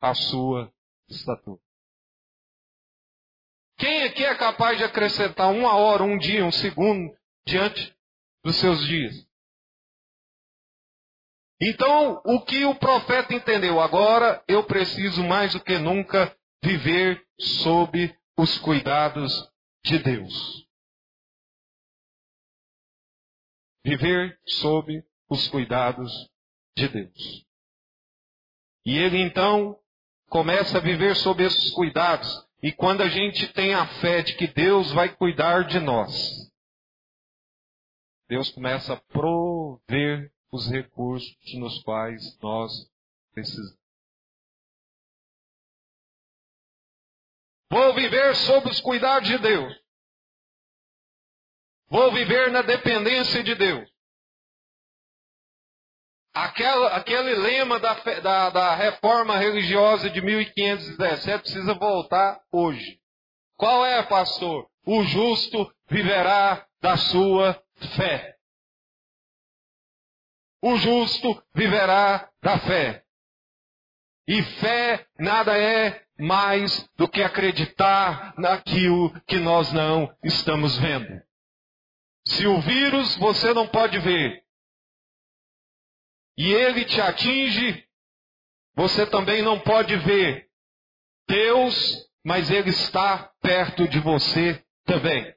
à 0.00 0.14
sua 0.14 0.72
estatura? 1.08 1.60
Quem 3.78 4.02
aqui 4.02 4.24
é 4.24 4.34
capaz 4.34 4.76
de 4.76 4.84
acrescentar 4.84 5.50
uma 5.52 5.76
hora, 5.76 6.02
um 6.02 6.18
dia, 6.18 6.44
um 6.44 6.50
segundo 6.50 7.16
diante 7.46 7.96
dos 8.44 8.56
seus 8.56 8.84
dias? 8.84 9.28
Então, 11.60 12.20
o 12.24 12.40
que 12.44 12.64
o 12.64 12.74
profeta 12.74 13.34
entendeu? 13.34 13.80
Agora 13.80 14.42
eu 14.46 14.64
preciso 14.64 15.24
mais 15.24 15.52
do 15.52 15.60
que 15.60 15.78
nunca 15.78 16.36
viver 16.62 17.24
sob 17.38 18.16
os 18.36 18.58
cuidados 18.58 19.32
de 19.84 19.98
Deus. 19.98 20.66
Viver 23.84 24.38
sob 24.44 25.04
os 25.28 25.48
cuidados 25.48 26.12
de 26.76 26.88
Deus. 26.88 27.46
E 28.84 28.96
ele 28.96 29.20
então 29.20 29.78
começa 30.28 30.78
a 30.78 30.80
viver 30.80 31.16
sob 31.16 31.42
esses 31.42 31.70
cuidados. 31.72 32.47
E 32.62 32.72
quando 32.72 33.02
a 33.02 33.08
gente 33.08 33.52
tem 33.52 33.74
a 33.74 33.86
fé 34.00 34.22
de 34.22 34.36
que 34.36 34.46
Deus 34.48 34.92
vai 34.92 35.14
cuidar 35.14 35.64
de 35.64 35.78
nós, 35.78 36.12
Deus 38.28 38.50
começa 38.50 38.94
a 38.94 39.00
prover 39.00 40.32
os 40.50 40.68
recursos 40.68 41.36
nos 41.54 41.82
quais 41.82 42.38
nós 42.40 42.72
precisamos. 43.32 43.78
Vou 47.70 47.94
viver 47.94 48.34
sob 48.34 48.68
os 48.70 48.80
cuidados 48.80 49.28
de 49.28 49.38
Deus. 49.38 49.72
Vou 51.88 52.12
viver 52.12 52.50
na 52.50 52.62
dependência 52.62 53.42
de 53.42 53.54
Deus. 53.54 53.88
Aquela, 56.38 56.94
aquele 56.94 57.34
lema 57.34 57.80
da, 57.80 57.94
da, 57.94 58.50
da 58.50 58.74
reforma 58.76 59.36
religiosa 59.36 60.08
de 60.08 60.22
1517 60.22 61.42
precisa 61.42 61.74
voltar 61.74 62.40
hoje. 62.52 63.00
Qual 63.56 63.84
é, 63.84 64.04
pastor? 64.04 64.68
O 64.86 65.02
justo 65.02 65.68
viverá 65.90 66.64
da 66.80 66.96
sua 66.96 67.60
fé. 67.96 68.36
O 70.62 70.76
justo 70.76 71.42
viverá 71.52 72.30
da 72.40 72.56
fé. 72.60 73.02
E 74.28 74.40
fé 74.60 75.08
nada 75.18 75.58
é 75.58 76.04
mais 76.20 76.88
do 76.96 77.08
que 77.08 77.20
acreditar 77.20 78.32
naquilo 78.38 79.12
que 79.26 79.40
nós 79.40 79.72
não 79.72 80.08
estamos 80.22 80.78
vendo. 80.78 81.20
Se 82.28 82.46
o 82.46 82.60
vírus 82.60 83.16
você 83.16 83.52
não 83.52 83.66
pode 83.66 83.98
ver 83.98 84.46
e 86.38 86.52
ele 86.52 86.84
te 86.84 87.00
atinge, 87.00 87.84
você 88.76 89.04
também 89.04 89.42
não 89.42 89.58
pode 89.58 89.96
ver 89.96 90.48
Deus, 91.26 92.08
mas 92.24 92.48
ele 92.48 92.70
está 92.70 93.32
perto 93.42 93.88
de 93.88 93.98
você 93.98 94.64
também. 94.84 95.34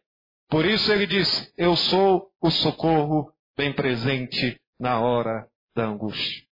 Por 0.48 0.64
isso 0.64 0.92
ele 0.94 1.08
diz: 1.08 1.52
Eu 1.58 1.76
sou 1.76 2.32
o 2.40 2.52
socorro 2.52 3.34
bem 3.58 3.74
presente 3.74 4.62
na 4.80 5.02
hora 5.02 5.50
da 5.76 5.86
angústia. 5.86 6.46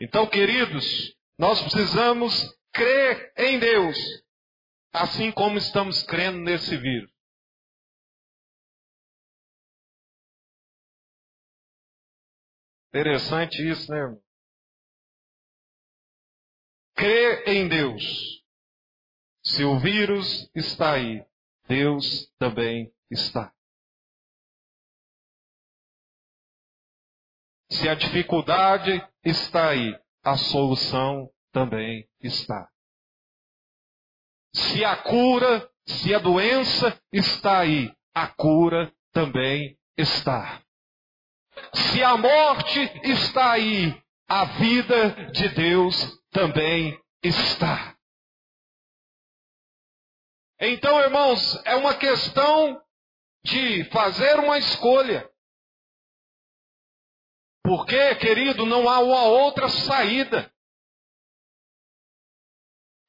Então, 0.00 0.26
queridos, 0.26 1.14
nós 1.38 1.62
precisamos 1.62 2.52
crer 2.72 3.32
em 3.36 3.58
Deus, 3.60 3.96
assim 4.92 5.30
como 5.30 5.58
estamos 5.58 6.02
crendo 6.02 6.38
nesse 6.38 6.76
vírus. 6.76 7.10
Interessante 12.90 13.62
isso, 13.62 13.88
né? 13.92 14.20
Crer 16.96 17.48
em 17.48 17.68
Deus. 17.68 18.44
Se 19.44 19.62
o 19.64 19.78
vírus 19.78 20.50
está 20.56 20.94
aí, 20.94 21.24
Deus 21.68 22.28
também 22.36 22.92
está. 23.08 23.54
Se 27.70 27.88
a 27.88 27.94
dificuldade 27.94 28.90
está 29.24 29.70
aí, 29.70 29.96
a 30.24 30.36
solução 30.36 31.32
também 31.52 32.10
está. 32.20 32.68
Se 34.52 34.84
a 34.84 35.00
cura, 35.00 35.70
se 35.86 36.12
a 36.12 36.18
doença 36.18 37.00
está 37.12 37.60
aí, 37.60 37.94
a 38.12 38.26
cura 38.26 38.92
também 39.12 39.78
está. 39.96 40.60
Se 41.74 42.02
a 42.02 42.16
morte 42.16 42.80
está 43.04 43.52
aí, 43.52 44.00
a 44.28 44.44
vida 44.44 45.30
de 45.32 45.48
Deus 45.50 45.94
também 46.30 47.00
está. 47.22 47.96
Então, 50.60 51.00
irmãos, 51.00 51.60
é 51.64 51.74
uma 51.76 51.94
questão 51.94 52.80
de 53.44 53.84
fazer 53.90 54.38
uma 54.38 54.58
escolha. 54.58 55.28
Porque, 57.64 58.14
querido, 58.16 58.66
não 58.66 58.88
há 58.88 59.00
uma 59.00 59.24
outra 59.24 59.68
saída. 59.68 60.52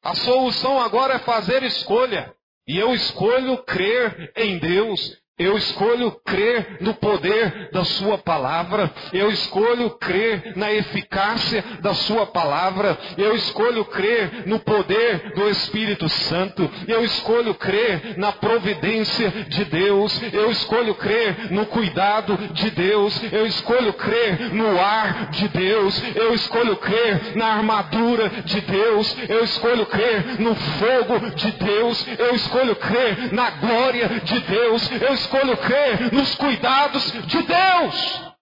A 0.03 0.15
solução 0.15 0.79
agora 0.79 1.15
é 1.15 1.19
fazer 1.19 1.63
escolha. 1.63 2.35
E 2.67 2.77
eu 2.77 2.93
escolho 2.93 3.63
crer 3.63 4.31
em 4.35 4.57
Deus 4.57 5.21
eu 5.41 5.57
escolho 5.57 6.11
crer 6.25 6.77
no 6.81 6.93
poder 6.93 7.69
da 7.71 7.83
Sua 7.83 8.17
palavra. 8.17 8.91
Eu 9.11 9.29
escolho 9.31 9.89
crer 9.91 10.53
na 10.55 10.71
eficácia 10.71 11.63
da 11.81 11.93
Sua 11.93 12.25
palavra. 12.27 12.97
Eu 13.17 13.35
escolho 13.35 13.85
crer 13.85 14.43
no 14.45 14.59
poder 14.59 15.33
do 15.33 15.49
Espírito 15.49 16.07
Santo. 16.09 16.69
Eu 16.87 17.03
escolho 17.03 17.53
crer 17.55 18.17
na 18.17 18.31
providência 18.31 19.31
de 19.47 19.65
Deus. 19.65 20.21
Eu 20.31 20.51
escolho 20.51 20.95
crer 20.95 21.51
no 21.51 21.65
cuidado 21.65 22.37
de 22.53 22.69
Deus. 22.71 23.21
Eu 23.31 23.45
escolho 23.45 23.93
crer 23.93 24.53
no 24.53 24.79
ar 24.79 25.31
de 25.31 25.47
Deus. 25.47 26.01
Eu 26.15 26.33
escolho 26.33 26.75
crer 26.77 27.35
na 27.35 27.47
armadura 27.47 28.29
de 28.45 28.61
Deus. 28.61 29.15
Eu 29.27 29.43
escolho 29.43 29.85
crer 29.85 30.39
no 30.39 30.55
fogo 30.55 31.31
de 31.35 31.51
Deus. 31.51 32.05
Eu 32.17 32.35
escolho 32.35 32.75
crer 32.75 33.33
na 33.33 33.49
glória 33.51 34.21
de 34.23 34.39
Deus. 34.41 34.91
Eu 34.91 35.13
escolho 35.31 35.57
crer 35.57 36.11
nos 36.11 36.35
cuidados 36.35 37.09
de 37.11 37.43
Deus. 37.43 38.33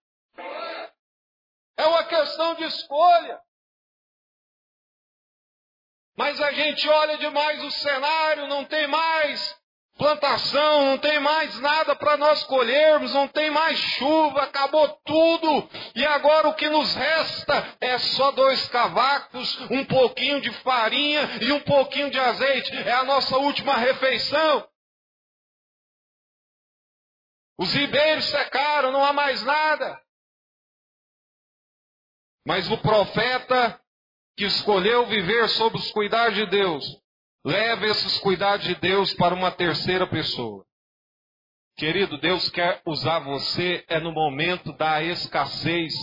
É 1.77 1.85
uma 1.85 2.03
questão 2.03 2.55
de 2.55 2.63
escolha. 2.63 3.39
Mas 6.17 6.41
a 6.41 6.51
gente 6.51 6.89
olha 6.89 7.17
demais 7.17 7.63
o 7.63 7.71
cenário, 7.71 8.47
não 8.47 8.65
tem 8.65 8.87
mais 8.87 9.57
plantação, 9.97 10.85
não 10.85 10.97
tem 10.97 11.19
mais 11.19 11.59
nada 11.59 11.95
para 11.95 12.17
nós 12.17 12.43
colhermos, 12.43 13.13
não 13.13 13.27
tem 13.27 13.51
mais 13.51 13.77
chuva, 13.77 14.43
acabou 14.43 14.87
tudo. 15.05 15.69
E 15.93 16.05
agora 16.05 16.47
o 16.47 16.55
que 16.55 16.69
nos 16.69 16.95
resta 16.95 17.77
é 17.79 17.99
só 17.99 18.31
dois 18.31 18.67
cavacos, 18.69 19.59
um 19.69 19.85
pouquinho 19.85 20.41
de 20.41 20.51
farinha 20.63 21.37
e 21.41 21.51
um 21.51 21.59
pouquinho 21.59 22.09
de 22.09 22.19
azeite. 22.19 22.75
É 22.75 22.93
a 22.93 23.03
nossa 23.03 23.37
última 23.37 23.77
refeição. 23.77 24.68
Os 27.59 27.73
ribeiros 27.73 28.23
secaram, 28.29 28.89
não 28.89 29.03
há 29.03 29.11
mais 29.11 29.43
nada. 29.43 30.01
Mas 32.47 32.71
o 32.71 32.77
profeta 32.77 33.79
que 34.37 34.45
escolheu 34.45 35.05
viver 35.07 35.49
sob 35.49 35.75
os 35.75 35.91
cuidados 35.91 36.35
de 36.35 36.45
Deus, 36.45 36.85
leva 37.45 37.85
esses 37.85 38.17
cuidados 38.19 38.65
de 38.65 38.75
Deus 38.75 39.13
para 39.13 39.35
uma 39.35 39.51
terceira 39.51 40.07
pessoa. 40.07 40.65
Querido, 41.75 42.17
Deus 42.17 42.49
quer 42.49 42.81
usar 42.85 43.19
você 43.19 43.83
é 43.89 43.99
no 43.99 44.13
momento 44.13 44.71
da 44.77 45.03
escassez 45.03 45.93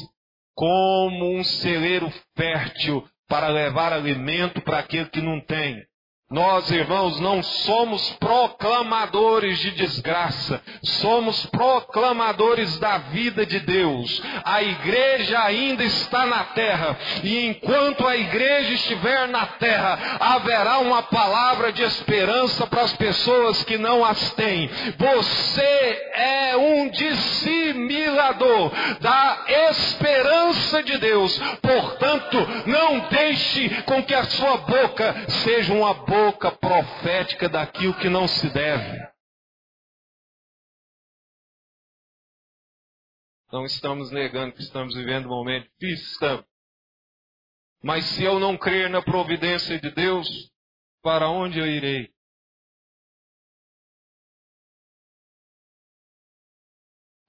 como 0.54 1.38
um 1.38 1.42
celeiro 1.42 2.10
fértil 2.36 3.08
para 3.26 3.48
levar 3.48 3.94
alimento 3.94 4.60
para 4.60 4.80
aquele 4.80 5.08
que 5.08 5.22
não 5.22 5.40
tem. 5.40 5.86
Nós, 6.28 6.68
irmãos, 6.72 7.20
não 7.20 7.40
somos 7.40 8.10
proclamadores 8.14 9.60
de 9.60 9.70
desgraça, 9.70 10.60
somos 10.82 11.46
proclamadores 11.46 12.80
da 12.80 12.98
vida 12.98 13.46
de 13.46 13.60
Deus. 13.60 14.20
A 14.44 14.60
igreja 14.60 15.38
ainda 15.38 15.84
está 15.84 16.26
na 16.26 16.42
terra, 16.46 16.98
e 17.22 17.46
enquanto 17.46 18.04
a 18.04 18.16
igreja 18.16 18.72
estiver 18.72 19.28
na 19.28 19.46
terra, 19.46 20.16
haverá 20.18 20.78
uma 20.78 21.00
palavra 21.04 21.72
de 21.72 21.84
esperança 21.84 22.66
para 22.66 22.82
as 22.82 22.92
pessoas 22.94 23.62
que 23.62 23.78
não 23.78 24.04
as 24.04 24.32
têm. 24.32 24.68
Você 24.98 26.10
é 26.12 26.56
um 26.56 26.88
dissimilador 26.88 28.72
da 28.98 29.44
esperança 29.70 30.82
de 30.82 30.98
Deus, 30.98 31.38
portanto, 31.62 32.36
não 32.66 32.98
deixe 33.10 33.68
com 33.82 34.02
que 34.02 34.12
a 34.12 34.24
sua 34.24 34.56
boca 34.56 35.14
seja 35.28 35.72
uma 35.72 35.94
boca 35.94 36.15
boca 36.16 36.50
profética 36.56 37.46
daquilo 37.46 37.98
que 37.98 38.08
não 38.08 38.26
se 38.26 38.48
deve. 38.50 39.06
Não 43.52 43.64
estamos 43.66 44.10
negando 44.10 44.54
que 44.54 44.62
estamos 44.62 44.94
vivendo 44.94 45.26
um 45.26 45.30
momento 45.30 45.70
difícil, 45.78 46.06
estamos. 46.12 46.46
Mas 47.82 48.04
se 48.06 48.24
eu 48.24 48.40
não 48.40 48.56
crer 48.56 48.88
na 48.88 49.02
providência 49.02 49.78
de 49.78 49.90
Deus, 49.90 50.26
para 51.02 51.28
onde 51.28 51.58
eu 51.58 51.66
irei? 51.66 52.12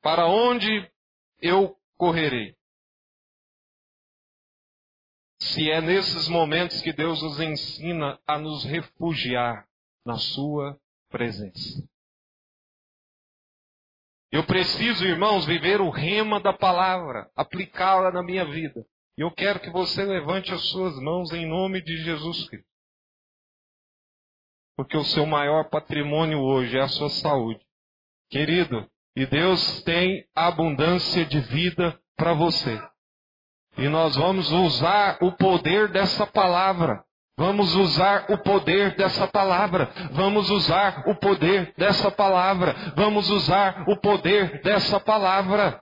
Para 0.01 0.27
onde 0.27 0.89
eu 1.39 1.77
correrei? 1.97 2.56
Se 5.53 5.69
é 5.69 5.81
nesses 5.81 6.27
momentos 6.27 6.81
que 6.81 6.93
Deus 6.93 7.21
nos 7.21 7.39
ensina 7.39 8.19
a 8.27 8.37
nos 8.37 8.63
refugiar 8.63 9.67
na 10.05 10.17
Sua 10.17 10.79
presença. 11.09 11.83
Eu 14.31 14.45
preciso, 14.45 15.05
irmãos, 15.05 15.45
viver 15.45 15.79
o 15.79 15.89
rema 15.89 16.39
da 16.39 16.51
palavra, 16.51 17.31
aplicá-la 17.35 18.11
na 18.11 18.21
minha 18.21 18.45
vida. 18.45 18.85
E 19.17 19.21
eu 19.21 19.31
quero 19.31 19.59
que 19.59 19.69
você 19.69 20.03
levante 20.03 20.53
as 20.53 20.61
suas 20.69 20.95
mãos 21.01 21.31
em 21.31 21.47
nome 21.47 21.81
de 21.81 21.97
Jesus 22.03 22.47
Cristo. 22.49 22.67
Porque 24.75 24.95
o 24.95 25.03
seu 25.03 25.25
maior 25.25 25.69
patrimônio 25.69 26.39
hoje 26.39 26.77
é 26.77 26.81
a 26.81 26.87
sua 26.87 27.09
saúde. 27.09 27.65
Querido, 28.29 28.87
e 29.15 29.25
Deus 29.25 29.81
tem 29.83 30.27
abundância 30.35 31.25
de 31.25 31.39
vida 31.39 31.99
para 32.15 32.33
você. 32.33 32.79
E 33.77 33.87
nós 33.87 34.15
vamos 34.15 34.51
usar 34.51 35.17
o 35.21 35.31
poder 35.31 35.89
dessa 35.89 36.25
palavra. 36.25 37.03
Vamos 37.37 37.75
usar 37.75 38.25
o 38.31 38.37
poder 38.39 38.95
dessa 38.95 39.27
palavra. 39.27 39.91
Vamos 40.11 40.49
usar 40.49 41.03
o 41.07 41.15
poder 41.15 41.73
dessa 41.77 42.09
palavra. 42.09 42.73
Vamos 42.95 43.29
usar 43.29 43.87
o 43.87 43.95
poder 43.97 44.61
dessa 44.63 44.99
palavra. 44.99 45.81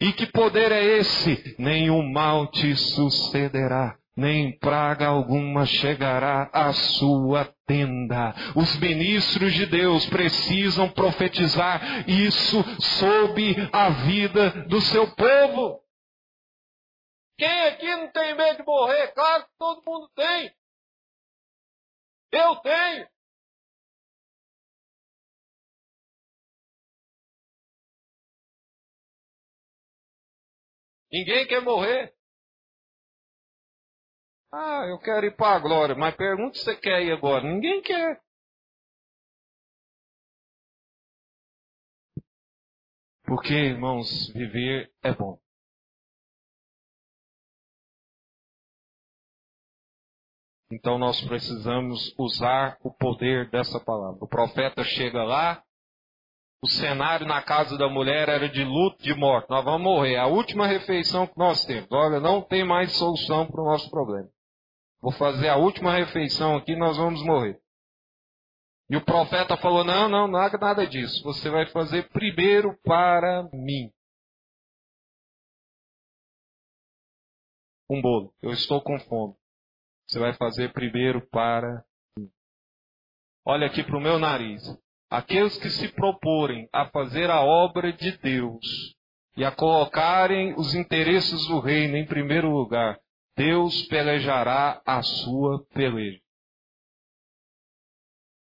E 0.00 0.12
que 0.12 0.26
poder 0.26 0.72
é 0.72 0.82
esse? 0.82 1.56
Nenhum 1.58 2.10
mal 2.10 2.46
te 2.50 2.74
sucederá 2.74 3.96
nem 4.16 4.58
praga 4.58 5.06
alguma 5.06 5.66
chegará 5.66 6.48
à 6.52 6.72
sua 6.72 7.44
tenda. 7.66 8.34
Os 8.54 8.78
ministros 8.78 9.52
de 9.52 9.66
Deus 9.66 10.06
precisam 10.06 10.88
profetizar 10.88 12.08
isso 12.08 12.62
sobre 12.80 13.54
a 13.72 13.90
vida 13.90 14.50
do 14.68 14.80
seu 14.80 15.14
povo. 15.14 15.82
Quem 17.38 17.62
aqui 17.66 17.86
não 17.86 18.10
tem 18.10 18.34
medo 18.34 18.58
de 18.58 18.66
morrer? 18.66 19.08
Claro 19.08 19.44
que 19.44 19.50
todo 19.58 19.82
mundo 19.86 20.10
tem. 20.14 20.50
Eu 22.32 22.56
tenho. 22.56 23.08
Ninguém 31.12 31.46
quer 31.46 31.62
morrer. 31.62 32.15
Ah, 34.58 34.86
eu 34.88 34.98
quero 34.98 35.26
ir 35.26 35.36
para 35.36 35.56
a 35.56 35.58
glória, 35.58 35.94
mas 35.94 36.16
pergunta 36.16 36.56
se 36.56 36.64
você 36.64 36.74
quer 36.76 37.02
ir 37.02 37.12
agora. 37.12 37.44
Ninguém 37.44 37.82
quer. 37.82 38.22
Porque, 43.26 43.52
irmãos, 43.52 44.32
viver 44.32 44.90
é 45.02 45.12
bom. 45.12 45.38
Então 50.72 50.96
nós 50.98 51.20
precisamos 51.20 52.14
usar 52.18 52.78
o 52.82 52.90
poder 52.90 53.50
dessa 53.50 53.78
palavra. 53.78 54.24
O 54.24 54.28
profeta 54.28 54.82
chega 54.84 55.22
lá, 55.22 55.62
o 56.62 56.66
cenário 56.68 57.26
na 57.26 57.42
casa 57.42 57.76
da 57.76 57.90
mulher 57.90 58.30
era 58.30 58.48
de 58.48 58.64
luto, 58.64 59.02
de 59.02 59.14
morte. 59.14 59.50
Nós 59.50 59.62
vamos 59.62 59.82
morrer. 59.82 60.16
A 60.16 60.26
última 60.26 60.66
refeição 60.66 61.26
que 61.26 61.36
nós 61.36 61.62
temos. 61.66 61.92
Olha, 61.92 62.20
não 62.20 62.40
tem 62.40 62.64
mais 62.64 62.96
solução 62.96 63.46
para 63.46 63.60
o 63.60 63.66
nosso 63.66 63.90
problema. 63.90 64.34
Vou 65.00 65.12
fazer 65.12 65.48
a 65.48 65.56
última 65.56 65.92
refeição 65.92 66.56
aqui, 66.56 66.74
nós 66.74 66.96
vamos 66.96 67.22
morrer. 67.22 67.60
E 68.88 68.96
o 68.96 69.04
profeta 69.04 69.56
falou: 69.56 69.84
Não, 69.84 70.08
não, 70.08 70.28
nada, 70.28 70.56
nada 70.58 70.86
disso. 70.86 71.22
Você 71.24 71.50
vai 71.50 71.66
fazer 71.66 72.08
primeiro 72.10 72.76
para 72.82 73.48
mim. 73.52 73.92
Um 77.90 78.00
bolo. 78.00 78.34
Eu 78.42 78.50
estou 78.50 78.80
com 78.80 78.98
fome. 79.00 79.34
Você 80.08 80.18
vai 80.18 80.34
fazer 80.34 80.72
primeiro 80.72 81.26
para 81.28 81.84
mim. 82.16 82.30
Olha 83.44 83.66
aqui 83.66 83.82
para 83.82 83.96
o 83.96 84.00
meu 84.00 84.18
nariz. 84.18 84.62
Aqueles 85.10 85.56
que 85.58 85.70
se 85.70 85.88
proporem 85.88 86.68
a 86.72 86.88
fazer 86.88 87.30
a 87.30 87.40
obra 87.40 87.92
de 87.92 88.16
Deus 88.18 88.94
e 89.36 89.44
a 89.44 89.52
colocarem 89.52 90.54
os 90.54 90.74
interesses 90.74 91.46
do 91.46 91.60
reino 91.60 91.96
em 91.96 92.06
primeiro 92.06 92.50
lugar, 92.50 92.98
Deus 93.36 93.86
pelejará 93.88 94.80
a 94.86 95.02
sua 95.02 95.62
peleja. 95.66 96.18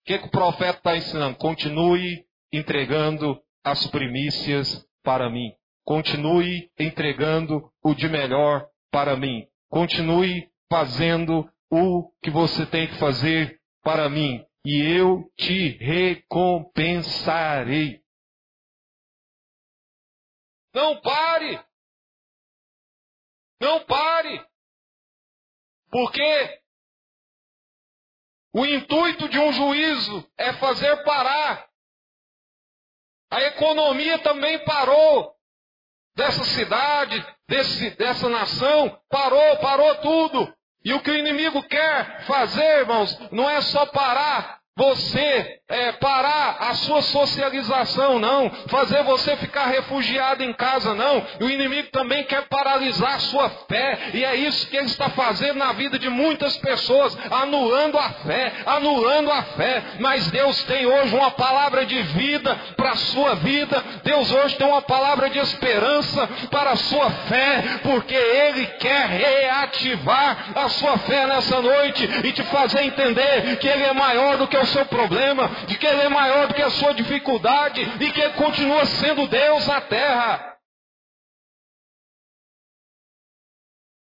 O 0.03 0.05
que, 0.07 0.19
que 0.21 0.27
o 0.27 0.31
profeta 0.31 0.79
está 0.79 0.97
ensinando? 0.97 1.37
Continue 1.37 2.25
entregando 2.53 3.43
as 3.65 3.85
primícias 3.89 4.89
para 5.03 5.29
mim. 5.29 5.53
Continue 5.85 6.71
entregando 6.79 7.69
o 7.83 7.93
de 7.95 8.09
melhor 8.09 8.71
para 8.91 9.17
mim. 9.17 9.49
Continue 9.69 10.49
fazendo 10.71 11.53
o 11.69 12.09
que 12.23 12.31
você 12.31 12.65
tem 12.67 12.87
que 12.87 12.97
fazer 13.01 13.61
para 13.83 14.09
mim. 14.09 14.47
E 14.65 14.81
eu 14.83 15.29
te 15.37 15.71
recompensarei. 15.79 18.01
Não 20.73 21.01
pare! 21.01 21.61
Não 23.61 23.85
pare! 23.85 24.47
Porque 25.91 26.61
o 28.53 28.65
intuito 28.65 29.29
de 29.29 29.39
um 29.39 29.53
juízo 29.53 30.31
é 30.37 30.53
fazer 30.55 31.05
parar. 31.05 31.67
A 33.31 33.43
economia 33.43 34.19
também 34.21 34.65
parou 34.65 35.35
dessa 36.15 36.45
cidade, 36.45 37.27
desse, 37.49 37.91
dessa 37.97 38.29
nação, 38.29 39.01
parou, 39.09 39.59
parou 39.59 39.95
tudo. 39.97 40.57
E 40.85 40.95
o 40.95 41.03
que 41.03 41.11
o 41.11 41.17
inimigo 41.17 41.63
quer 41.65 42.25
fazer, 42.27 42.81
irmãos, 42.81 43.19
não 43.33 43.49
é 43.51 43.61
só 43.61 43.87
parar 43.87 44.63
você 44.77 45.59
é, 45.69 45.93
parar 45.93 46.59
a 46.61 46.75
sua 46.75 47.01
socialização, 47.01 48.19
não. 48.19 48.51
Fazer 48.69 49.03
você 49.05 49.35
ficar 49.37 49.67
refugiado 49.67 50.43
em 50.43 50.53
casa, 50.53 50.95
não. 50.95 51.27
O 51.41 51.49
inimigo 51.49 51.89
também 51.89 52.25
quer 52.25 52.43
paralisar 52.43 53.15
a 53.15 53.21
sua 53.21 53.49
fé. 53.67 54.11
E 54.13 54.23
é 54.23 54.37
isso 54.37 54.69
que 54.69 54.77
ele 54.77 54.87
está 54.87 55.09
fazendo 55.11 55.57
na 55.57 55.73
vida 55.73 55.99
de 55.99 56.11
muitas 56.11 56.59
pessoas, 56.59 57.17
anulando 57.31 57.99
a 57.99 58.11
fé, 58.11 58.53
anulando 58.67 59.33
a 59.33 59.43
fé. 59.43 59.83
Mas 59.99 60.31
Deus 60.31 60.63
tem 60.65 60.85
hoje 60.85 61.15
uma 61.15 61.31
palavra 61.31 61.87
de 61.87 62.01
vida 62.03 62.55
para 62.77 62.91
a 62.91 62.97
sua 62.97 63.35
vida. 63.37 63.83
Deus 64.05 64.31
hoje 64.31 64.57
tem 64.57 64.67
uma 64.67 64.83
palavra 64.83 65.31
de 65.31 65.39
esperança 65.39 66.29
para 66.51 66.73
a 66.73 66.77
sua 66.77 67.11
fé, 67.11 67.81
porque 67.83 68.15
Ele 68.15 68.67
quer 68.79 69.09
reativar 69.09 70.53
a 70.55 70.69
sua 70.69 70.99
fé 70.99 71.27
nessa 71.27 71.63
noite 71.63 72.09
e 72.25 72.33
te 72.33 72.43
fazer 72.45 72.83
entender 72.83 73.57
que 73.57 73.67
Ele 73.67 73.83
é 73.83 73.93
maior 73.95 74.37
do 74.37 74.47
que 74.47 74.57
o 74.57 74.66
seu 74.67 74.87
problema, 74.87 75.49
de 75.67 75.79
que 75.79 75.87
Ele 75.87 76.03
é 76.03 76.09
maior 76.09 76.49
do 76.49 76.55
que 76.55 76.63
a 76.63 76.71
sua 76.71 76.93
dificuldade 76.93 77.81
e 77.81 78.13
que 78.13 78.21
Ele 78.21 78.35
continua 78.35 78.85
sendo 78.87 79.27
Deus 79.27 79.67
na 79.67 79.81
terra. 79.83 80.59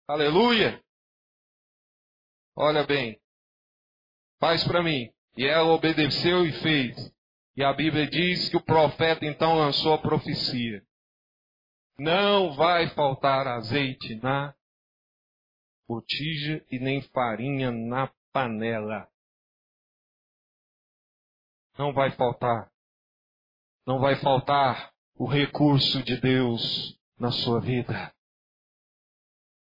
Aleluia! 0.09 0.83
Olha 2.57 2.85
bem, 2.85 3.19
faz 4.39 4.63
para 4.65 4.83
mim. 4.83 5.11
E 5.37 5.47
ela 5.47 5.73
obedeceu 5.73 6.45
e 6.45 6.53
fez. 6.61 7.13
E 7.57 7.65
a 7.65 7.73
Bíblia 7.73 8.07
diz 8.07 8.49
que 8.49 8.57
o 8.57 8.65
profeta 8.65 9.25
então 9.25 9.57
lançou 9.57 9.95
a 9.95 9.99
profecia. 9.99 10.83
Não 11.99 12.53
vai 12.55 12.89
faltar 12.91 13.47
azeite 13.47 14.15
na 14.17 14.55
botija 15.89 16.65
e 16.71 16.79
nem 16.79 17.03
farinha 17.03 17.71
na 17.71 18.11
panela. 18.33 19.09
Não 21.79 21.93
vai 21.93 22.11
faltar. 22.13 22.71
Não 23.87 23.99
vai 23.99 24.17
faltar 24.17 24.93
o 25.17 25.27
recurso 25.27 26.03
de 26.03 26.21
Deus 26.21 26.99
na 27.19 27.31
sua 27.31 27.61
vida. 27.61 28.13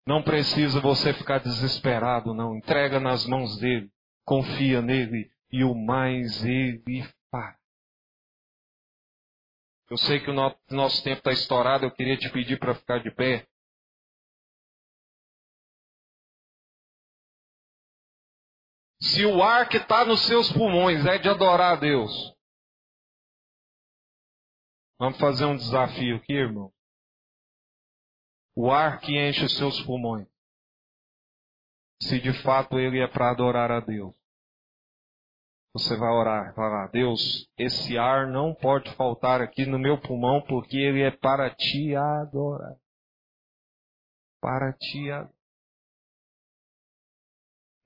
Não 0.06 0.22
precisa 0.22 0.80
você 0.80 1.14
ficar 1.14 1.38
desesperado, 1.38 2.34
não. 2.34 2.56
Entrega 2.56 3.00
nas 3.00 3.26
mãos 3.26 3.58
dele. 3.58 3.90
Confia 4.24 4.82
nele 4.82 5.30
e 5.50 5.64
o 5.64 5.74
mais 5.74 6.44
ele 6.44 7.02
fará. 7.30 7.56
Eu 9.90 9.98
sei 9.98 10.18
que 10.20 10.30
o 10.30 10.34
nosso 10.70 11.04
tempo 11.04 11.18
está 11.18 11.30
estourado, 11.32 11.84
eu 11.84 11.90
queria 11.90 12.16
te 12.16 12.30
pedir 12.30 12.58
para 12.58 12.74
ficar 12.74 12.98
de 12.98 13.10
pé. 13.10 13.46
Se 19.00 19.24
o 19.26 19.42
ar 19.42 19.68
que 19.68 19.76
está 19.76 20.04
nos 20.04 20.26
seus 20.26 20.52
pulmões 20.52 21.04
é 21.04 21.18
de 21.18 21.28
adorar 21.28 21.76
a 21.76 21.80
Deus, 21.80 22.10
vamos 24.98 25.18
fazer 25.18 25.44
um 25.44 25.56
desafio 25.56 26.16
aqui, 26.16 26.32
irmão. 26.32 26.72
O 28.56 28.70
ar 28.70 29.00
que 29.00 29.18
enche 29.18 29.44
os 29.44 29.56
seus 29.56 29.82
pulmões, 29.82 30.28
se 32.02 32.20
de 32.20 32.32
fato 32.42 32.78
ele 32.78 33.00
é 33.00 33.08
para 33.08 33.30
adorar 33.30 33.70
a 33.70 33.80
Deus, 33.80 34.14
você 35.76 35.96
vai 35.96 36.08
orar, 36.08 36.54
lá, 36.56 36.86
Deus, 36.86 37.50
esse 37.58 37.98
ar 37.98 38.28
não 38.28 38.54
pode 38.54 38.94
faltar 38.94 39.40
aqui 39.40 39.66
no 39.66 39.76
meu 39.76 40.00
pulmão 40.00 40.40
porque 40.46 40.76
ele 40.76 41.02
é 41.02 41.10
para 41.10 41.52
te 41.52 41.96
adorar. 41.96 42.76
Para 44.40 44.72
te 44.74 45.10
adorar. 45.10 45.33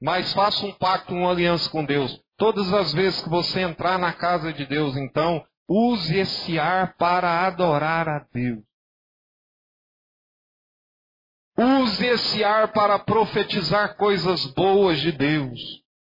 Mas 0.01 0.33
faça 0.33 0.65
um 0.65 0.73
pacto, 0.73 1.15
uma 1.15 1.31
aliança 1.31 1.69
com 1.71 1.85
Deus. 1.85 2.21
Todas 2.37 2.73
as 2.73 2.93
vezes 2.93 3.21
que 3.23 3.29
você 3.29 3.61
entrar 3.61 3.99
na 3.99 4.13
casa 4.13 4.53
de 4.53 4.65
Deus, 4.65 4.97
então, 4.97 5.45
use 5.69 6.17
esse 6.17 6.59
ar 6.59 6.97
para 6.97 7.47
adorar 7.47 8.09
a 8.09 8.21
Deus. 8.33 8.63
Use 11.59 12.07
esse 12.07 12.45
ar 12.45 12.73
para 12.73 13.01
profetizar 13.01 13.97
coisas 13.97 14.47
boas 14.55 15.01
de 15.01 15.11
Deus. 15.11 15.59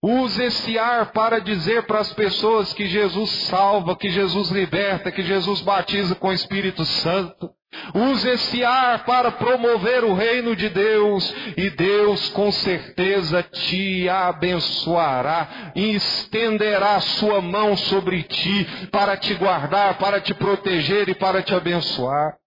Use 0.06 0.42
esse 0.44 0.78
ar 0.78 1.12
para 1.12 1.38
dizer 1.38 1.84
para 1.84 2.00
as 2.00 2.12
pessoas 2.12 2.74
que 2.74 2.86
Jesus 2.86 3.30
salva, 3.48 3.96
que 3.96 4.10
Jesus 4.10 4.50
liberta, 4.50 5.10
que 5.10 5.22
Jesus 5.22 5.62
batiza 5.62 6.14
com 6.14 6.28
o 6.28 6.32
Espírito 6.34 6.84
Santo. 6.84 7.48
Use 7.94 8.28
esse 8.28 8.62
ar 8.62 9.06
para 9.06 9.32
promover 9.32 10.04
o 10.04 10.12
reino 10.12 10.54
de 10.54 10.68
Deus 10.68 11.34
e 11.56 11.70
Deus 11.70 12.28
com 12.28 12.52
certeza 12.52 13.42
te 13.44 14.06
abençoará 14.06 15.72
e 15.74 15.94
estenderá 15.94 17.00
sua 17.00 17.40
mão 17.40 17.74
sobre 17.74 18.24
ti 18.24 18.68
para 18.92 19.16
te 19.16 19.32
guardar, 19.32 19.96
para 19.96 20.20
te 20.20 20.34
proteger 20.34 21.08
e 21.08 21.14
para 21.14 21.42
te 21.42 21.54
abençoar. 21.54 22.43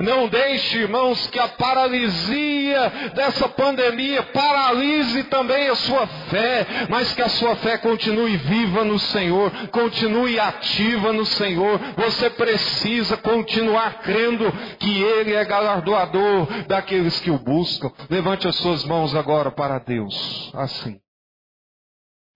Não 0.00 0.26
deixe, 0.26 0.78
irmãos, 0.78 1.26
que 1.28 1.38
a 1.38 1.48
paralisia 1.48 3.10
dessa 3.14 3.48
pandemia 3.48 4.22
paralise 4.22 5.24
também 5.24 5.68
a 5.68 5.74
sua 5.74 6.06
fé, 6.06 6.66
mas 6.88 7.14
que 7.14 7.22
a 7.22 7.28
sua 7.28 7.54
fé 7.56 7.76
continue 7.76 8.36
viva 8.38 8.84
no 8.84 8.98
Senhor, 8.98 9.50
continue 9.68 10.40
ativa 10.40 11.12
no 11.12 11.26
Senhor. 11.26 11.78
Você 11.96 12.30
precisa 12.30 13.18
continuar 13.18 14.00
crendo 14.00 14.50
que 14.78 15.02
Ele 15.02 15.34
é 15.34 15.44
galardoador 15.44 16.66
daqueles 16.66 17.20
que 17.20 17.30
o 17.30 17.38
buscam. 17.38 17.92
Levante 18.08 18.48
as 18.48 18.56
suas 18.56 18.82
mãos 18.84 19.14
agora 19.14 19.50
para 19.50 19.78
Deus, 19.78 20.50
assim. 20.54 20.98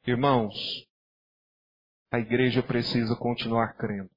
Irmãos, 0.07 0.55
a 2.13 2.19
igreja 2.19 2.63
precisa 2.63 3.17
continuar 3.17 3.75
crendo. 3.77 4.11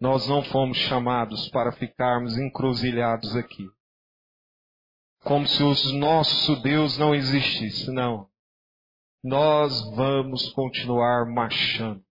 Nós 0.00 0.26
não 0.28 0.42
fomos 0.44 0.76
chamados 0.78 1.48
para 1.50 1.72
ficarmos 1.72 2.36
encruzilhados 2.36 3.36
aqui. 3.36 3.66
Como 5.22 5.46
se 5.46 5.62
o 5.62 5.74
nosso 5.98 6.56
Deus 6.62 6.96
não 6.98 7.14
existisse. 7.14 7.90
Não. 7.90 8.28
Nós 9.22 9.94
vamos 9.94 10.50
continuar 10.52 11.26
marchando. 11.26 12.02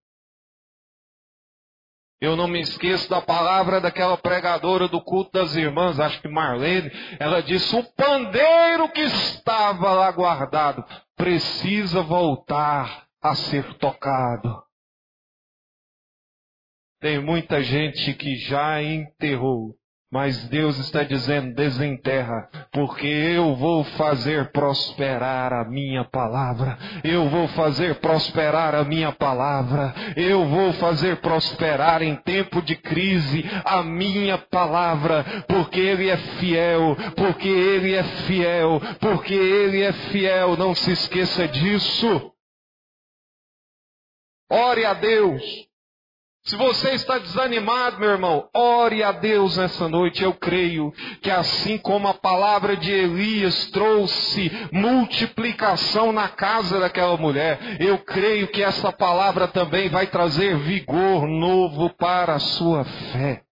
Eu 2.22 2.36
não 2.36 2.48
me 2.48 2.60
esqueço 2.60 3.10
da 3.10 3.22
palavra 3.22 3.80
daquela 3.80 4.17
pregadora 4.17 4.89
do 4.89 5.02
culto 5.02 5.32
das 5.32 5.56
irmãs, 5.56 6.00
acho 6.00 6.22
que 6.22 6.28
Marlene, 6.28 6.91
ela 7.17 7.41
disse: 7.41 7.74
o 7.76 7.84
pandeiro 7.93 8.89
que 8.89 9.02
estava 9.02 9.93
lá 9.93 10.12
guardado 10.12 10.84
precisa 11.15 12.02
voltar 12.02 13.08
a 13.22 13.36
ser 13.36 13.74
tocado. 13.76 14.68
Tem 17.01 17.17
muita 17.17 17.63
gente 17.63 18.13
que 18.15 18.35
já 18.35 18.83
enterrou, 18.83 19.73
mas 20.12 20.49
Deus 20.49 20.77
está 20.79 21.01
dizendo: 21.01 21.55
desenterra, 21.55 22.49
porque 22.73 23.07
eu 23.07 23.55
vou 23.55 23.85
fazer 23.85 24.51
prosperar 24.51 25.53
a 25.53 25.63
minha 25.63 26.03
palavra. 26.03 26.77
Eu 27.01 27.29
vou 27.29 27.47
fazer 27.49 28.01
prosperar 28.01 28.75
a 28.75 28.83
minha 28.83 29.13
palavra. 29.13 29.93
Eu 30.17 30.45
vou 30.47 30.73
fazer 30.73 31.21
prosperar 31.21 32.01
em 32.01 32.17
tempo 32.17 32.62
de 32.62 32.75
crise 32.75 33.45
a 33.63 33.81
minha 33.81 34.38
palavra, 34.38 35.23
porque 35.47 35.79
Ele 35.79 36.09
é 36.09 36.17
fiel, 36.17 36.97
porque 37.15 37.47
Ele 37.47 37.93
é 37.93 38.03
fiel, 38.03 38.81
porque 38.99 39.33
Ele 39.33 39.83
é 39.83 39.93
fiel. 39.93 40.57
Não 40.57 40.75
se 40.75 40.91
esqueça 40.91 41.47
disso. 41.47 42.33
Ore 44.51 44.83
a 44.83 44.93
Deus. 44.95 45.68
Se 46.49 46.55
você 46.55 46.95
está 46.95 47.19
desanimado, 47.19 47.99
meu 47.99 48.09
irmão, 48.09 48.49
ore 48.55 49.03
a 49.03 49.12
Deus 49.12 49.57
nessa 49.57 49.88
noite. 49.88 50.23
Eu 50.23 50.33
creio 50.33 50.91
que 51.21 51.29
assim 51.29 51.77
como 51.77 52.07
a 52.07 52.13
palavra 52.15 52.75
de 52.75 52.91
Elias 52.91 53.69
trouxe 53.69 54.51
multiplicação 54.71 56.12
na 56.12 56.27
casa 56.27 56.79
daquela 56.79 57.15
mulher, 57.17 57.77
eu 57.79 57.99
creio 57.99 58.47
que 58.47 58.63
essa 58.63 58.91
palavra 58.91 59.47
também 59.47 59.89
vai 59.89 60.07
trazer 60.07 60.57
vigor 60.57 61.27
novo 61.27 61.91
para 61.91 62.33
a 62.33 62.39
sua 62.39 62.83
fé. 62.83 63.43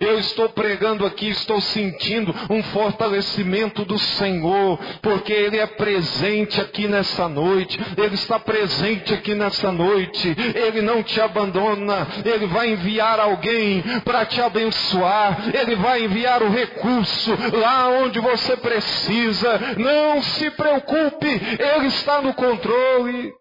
Eu 0.00 0.18
estou 0.18 0.48
pregando 0.50 1.06
aqui, 1.06 1.28
estou 1.28 1.60
sentindo 1.60 2.34
um 2.50 2.62
fortalecimento 2.62 3.84
do 3.84 3.98
Senhor, 3.98 4.78
porque 5.02 5.32
Ele 5.32 5.58
é 5.58 5.66
presente 5.66 6.60
aqui 6.60 6.86
nessa 6.88 7.28
noite, 7.28 7.78
Ele 7.96 8.14
está 8.14 8.38
presente 8.38 9.14
aqui 9.14 9.34
nessa 9.34 9.72
noite, 9.72 10.34
Ele 10.54 10.82
não 10.82 11.02
te 11.02 11.20
abandona, 11.20 12.06
Ele 12.24 12.46
vai 12.46 12.70
enviar 12.70 13.20
alguém 13.20 13.82
para 14.04 14.24
te 14.26 14.40
abençoar, 14.40 15.50
Ele 15.54 15.76
vai 15.76 16.04
enviar 16.04 16.42
o 16.42 16.50
recurso 16.50 17.36
lá 17.52 17.88
onde 17.88 18.20
você 18.20 18.56
precisa, 18.56 19.76
não 19.76 20.22
se 20.22 20.50
preocupe, 20.50 21.28
Ele 21.28 21.86
está 21.86 22.20
no 22.20 22.34
controle. 22.34 23.32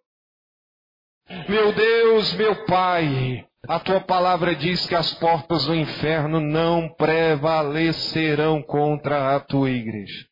Meu 1.50 1.74
Deus, 1.74 2.34
meu 2.36 2.66
Pai, 2.66 3.47
a 3.68 3.80
tua 3.80 4.00
palavra 4.00 4.56
diz 4.56 4.86
que 4.86 4.96
as 4.96 5.14
portas 5.16 5.66
do 5.66 5.76
inferno 5.76 6.40
não 6.40 6.88
prevalecerão 6.90 8.62
contra 8.62 9.36
a 9.36 9.40
tua 9.40 9.70
igreja. 9.70 10.26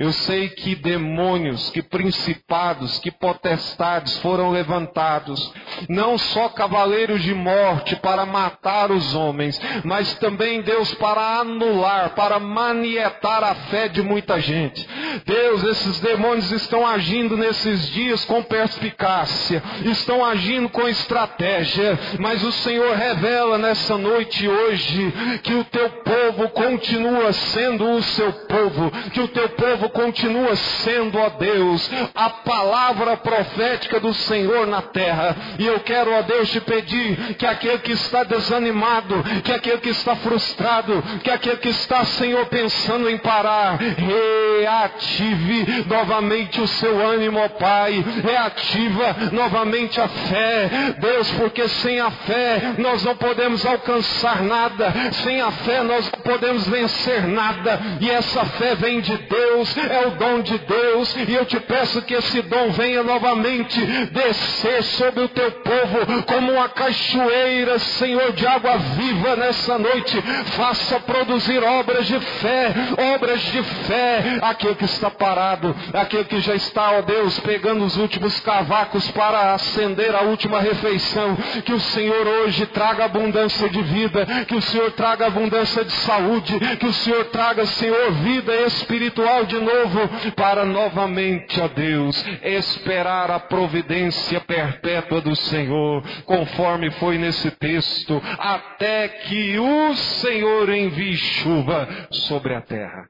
Eu 0.00 0.14
sei 0.14 0.48
que 0.48 0.74
demônios, 0.74 1.68
que 1.68 1.82
principados, 1.82 2.98
que 3.00 3.10
potestades 3.10 4.16
foram 4.20 4.50
levantados, 4.50 5.52
não 5.90 6.16
só 6.16 6.48
cavaleiros 6.48 7.22
de 7.22 7.34
morte 7.34 7.94
para 7.96 8.24
matar 8.24 8.90
os 8.90 9.14
homens, 9.14 9.60
mas 9.84 10.14
também, 10.14 10.62
Deus, 10.62 10.94
para 10.94 11.40
anular, 11.40 12.14
para 12.14 12.38
manietar 12.40 13.44
a 13.44 13.54
fé 13.54 13.88
de 13.88 14.00
muita 14.00 14.40
gente. 14.40 14.88
Deus, 15.26 15.62
esses 15.64 16.00
demônios 16.00 16.50
estão 16.50 16.86
agindo 16.86 17.36
nesses 17.36 17.90
dias 17.90 18.24
com 18.24 18.42
perspicácia, 18.42 19.62
estão 19.84 20.24
agindo 20.24 20.70
com 20.70 20.88
estratégia, 20.88 21.98
mas 22.18 22.42
o 22.42 22.52
Senhor 22.52 22.96
revela 22.96 23.58
nessa 23.58 23.98
noite 23.98 24.48
hoje 24.48 25.12
que 25.42 25.52
o 25.52 25.64
teu 25.64 25.90
povo 25.90 26.48
continua 26.48 27.34
sendo 27.34 27.84
o 27.90 28.02
seu 28.02 28.32
povo, 28.32 28.90
que 29.12 29.20
o 29.20 29.28
teu 29.28 29.50
povo 29.50 29.89
continua 29.90 30.56
sendo, 30.56 31.18
ó 31.18 31.28
Deus, 31.30 31.90
a 32.14 32.30
palavra 32.30 33.16
profética 33.16 34.00
do 34.00 34.12
Senhor 34.14 34.66
na 34.66 34.82
terra. 34.82 35.36
E 35.58 35.66
eu 35.66 35.80
quero, 35.80 36.12
ó 36.12 36.22
Deus, 36.22 36.50
te 36.50 36.60
pedir 36.60 37.34
que 37.34 37.46
aquele 37.46 37.78
que 37.78 37.92
está 37.92 38.24
desanimado, 38.24 39.22
que 39.44 39.52
aquele 39.52 39.78
que 39.78 39.90
está 39.90 40.16
frustrado, 40.16 41.02
que 41.22 41.30
aquele 41.30 41.56
que 41.56 41.68
está, 41.68 42.04
Senhor, 42.04 42.46
pensando 42.46 43.08
em 43.08 43.18
parar, 43.18 43.78
reative 43.78 45.84
novamente 45.86 46.60
o 46.60 46.66
seu 46.66 47.06
ânimo, 47.06 47.38
ó 47.38 47.48
Pai, 47.48 48.04
reativa 48.22 49.16
novamente 49.32 50.00
a 50.00 50.08
fé, 50.08 50.70
Deus, 50.98 51.30
porque 51.32 51.68
sem 51.68 52.00
a 52.00 52.10
fé 52.10 52.74
nós 52.78 53.04
não 53.04 53.16
podemos 53.16 53.64
alcançar 53.66 54.42
nada, 54.42 54.92
sem 55.24 55.40
a 55.40 55.50
fé 55.50 55.82
nós 55.82 56.10
não 56.10 56.22
podemos 56.22 56.66
vencer 56.66 57.26
nada, 57.26 57.80
e 58.00 58.10
essa 58.10 58.44
fé 58.44 58.74
vem 58.74 59.00
de 59.00 59.16
Deus, 59.16 59.74
é 59.88 60.06
o 60.06 60.10
dom 60.12 60.40
de 60.42 60.58
Deus, 60.58 61.14
e 61.16 61.34
eu 61.34 61.44
te 61.44 61.58
peço 61.60 62.02
que 62.02 62.14
esse 62.14 62.42
dom 62.42 62.70
venha 62.70 63.02
novamente 63.02 63.80
descer 64.06 64.82
sobre 64.82 65.24
o 65.24 65.28
teu 65.28 65.50
povo 65.50 66.22
como 66.26 66.52
uma 66.52 66.68
cachoeira, 66.68 67.78
Senhor, 67.78 68.32
de 68.32 68.46
água 68.46 68.76
viva 68.76 69.36
nessa 69.36 69.78
noite. 69.78 70.20
Faça 70.56 71.00
produzir 71.00 71.62
obras 71.62 72.06
de 72.06 72.18
fé, 72.18 72.74
obras 73.14 73.40
de 73.40 73.62
fé. 73.62 74.38
Aquele 74.42 74.74
que 74.74 74.84
está 74.84 75.10
parado, 75.10 75.74
aquele 75.92 76.24
que 76.24 76.40
já 76.40 76.54
está, 76.54 76.92
ó 76.92 77.02
Deus, 77.02 77.38
pegando 77.40 77.84
os 77.84 77.96
últimos 77.96 78.40
cavacos 78.40 79.10
para 79.10 79.54
acender 79.54 80.14
a 80.14 80.22
última 80.22 80.60
refeição. 80.60 81.36
Que 81.64 81.72
o 81.72 81.80
Senhor 81.80 82.26
hoje 82.26 82.66
traga 82.66 83.04
abundância 83.04 83.68
de 83.68 83.82
vida, 83.82 84.26
que 84.46 84.54
o 84.54 84.62
Senhor 84.62 84.92
traga 84.92 85.26
abundância 85.26 85.84
de 85.84 85.92
saúde, 85.92 86.58
que 86.78 86.86
o 86.86 86.92
Senhor 86.92 87.26
traga, 87.26 87.66
Senhor, 87.66 88.12
vida 88.12 88.54
espiritual 88.62 89.44
de 89.44 89.59
novo 89.60 90.32
para 90.34 90.64
novamente, 90.64 91.60
ó 91.60 91.68
Deus, 91.68 92.16
esperar 92.42 93.30
a 93.30 93.38
providência 93.38 94.40
perpétua 94.40 95.20
do 95.20 95.36
Senhor, 95.36 96.02
conforme 96.24 96.90
foi 96.92 97.18
nesse 97.18 97.50
texto, 97.52 98.20
até 98.38 99.08
que 99.08 99.58
o 99.58 99.94
Senhor 99.94 100.68
envie 100.70 101.16
chuva 101.16 101.88
sobre 102.10 102.54
a 102.54 102.60
terra. 102.60 103.08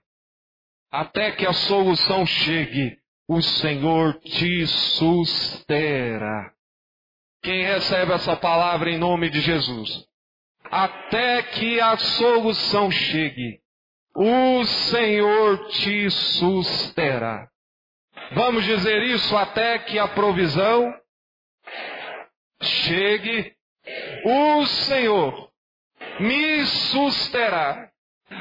Até 0.90 1.30
que 1.32 1.46
a 1.46 1.52
solução 1.52 2.26
chegue, 2.26 2.96
o 3.28 3.40
Senhor 3.40 4.18
te 4.20 4.66
susterá. 4.66 6.50
Quem 7.42 7.64
recebe 7.64 8.12
essa 8.12 8.36
palavra 8.36 8.90
em 8.90 8.98
nome 8.98 9.30
de 9.30 9.40
Jesus? 9.40 10.04
Até 10.64 11.42
que 11.42 11.80
a 11.80 11.96
solução 11.96 12.90
chegue, 12.90 13.60
o 14.14 14.64
Senhor 14.64 15.68
te 15.68 16.10
susterá. 16.10 17.48
Vamos 18.32 18.64
dizer 18.64 19.02
isso 19.02 19.36
até 19.36 19.78
que 19.78 19.98
a 19.98 20.08
provisão 20.08 20.94
chegue. 22.62 23.54
O 24.24 24.66
Senhor 24.66 25.50
me 26.20 26.66
susterá. 26.66 27.88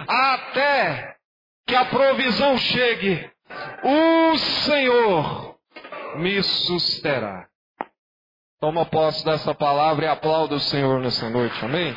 Até 0.07 1.15
que 1.67 1.75
a 1.75 1.85
provisão 1.85 2.57
chegue. 2.57 3.29
O 3.83 4.37
Senhor 4.37 5.55
me 6.17 6.43
susterá. 6.43 7.47
Toma 8.59 8.85
posse 8.85 9.23
dessa 9.23 9.55
palavra 9.55 10.05
e 10.05 10.07
aplauda 10.09 10.55
o 10.55 10.59
Senhor 10.59 10.99
nessa 10.99 11.29
noite. 11.29 11.63
Amém? 11.63 11.95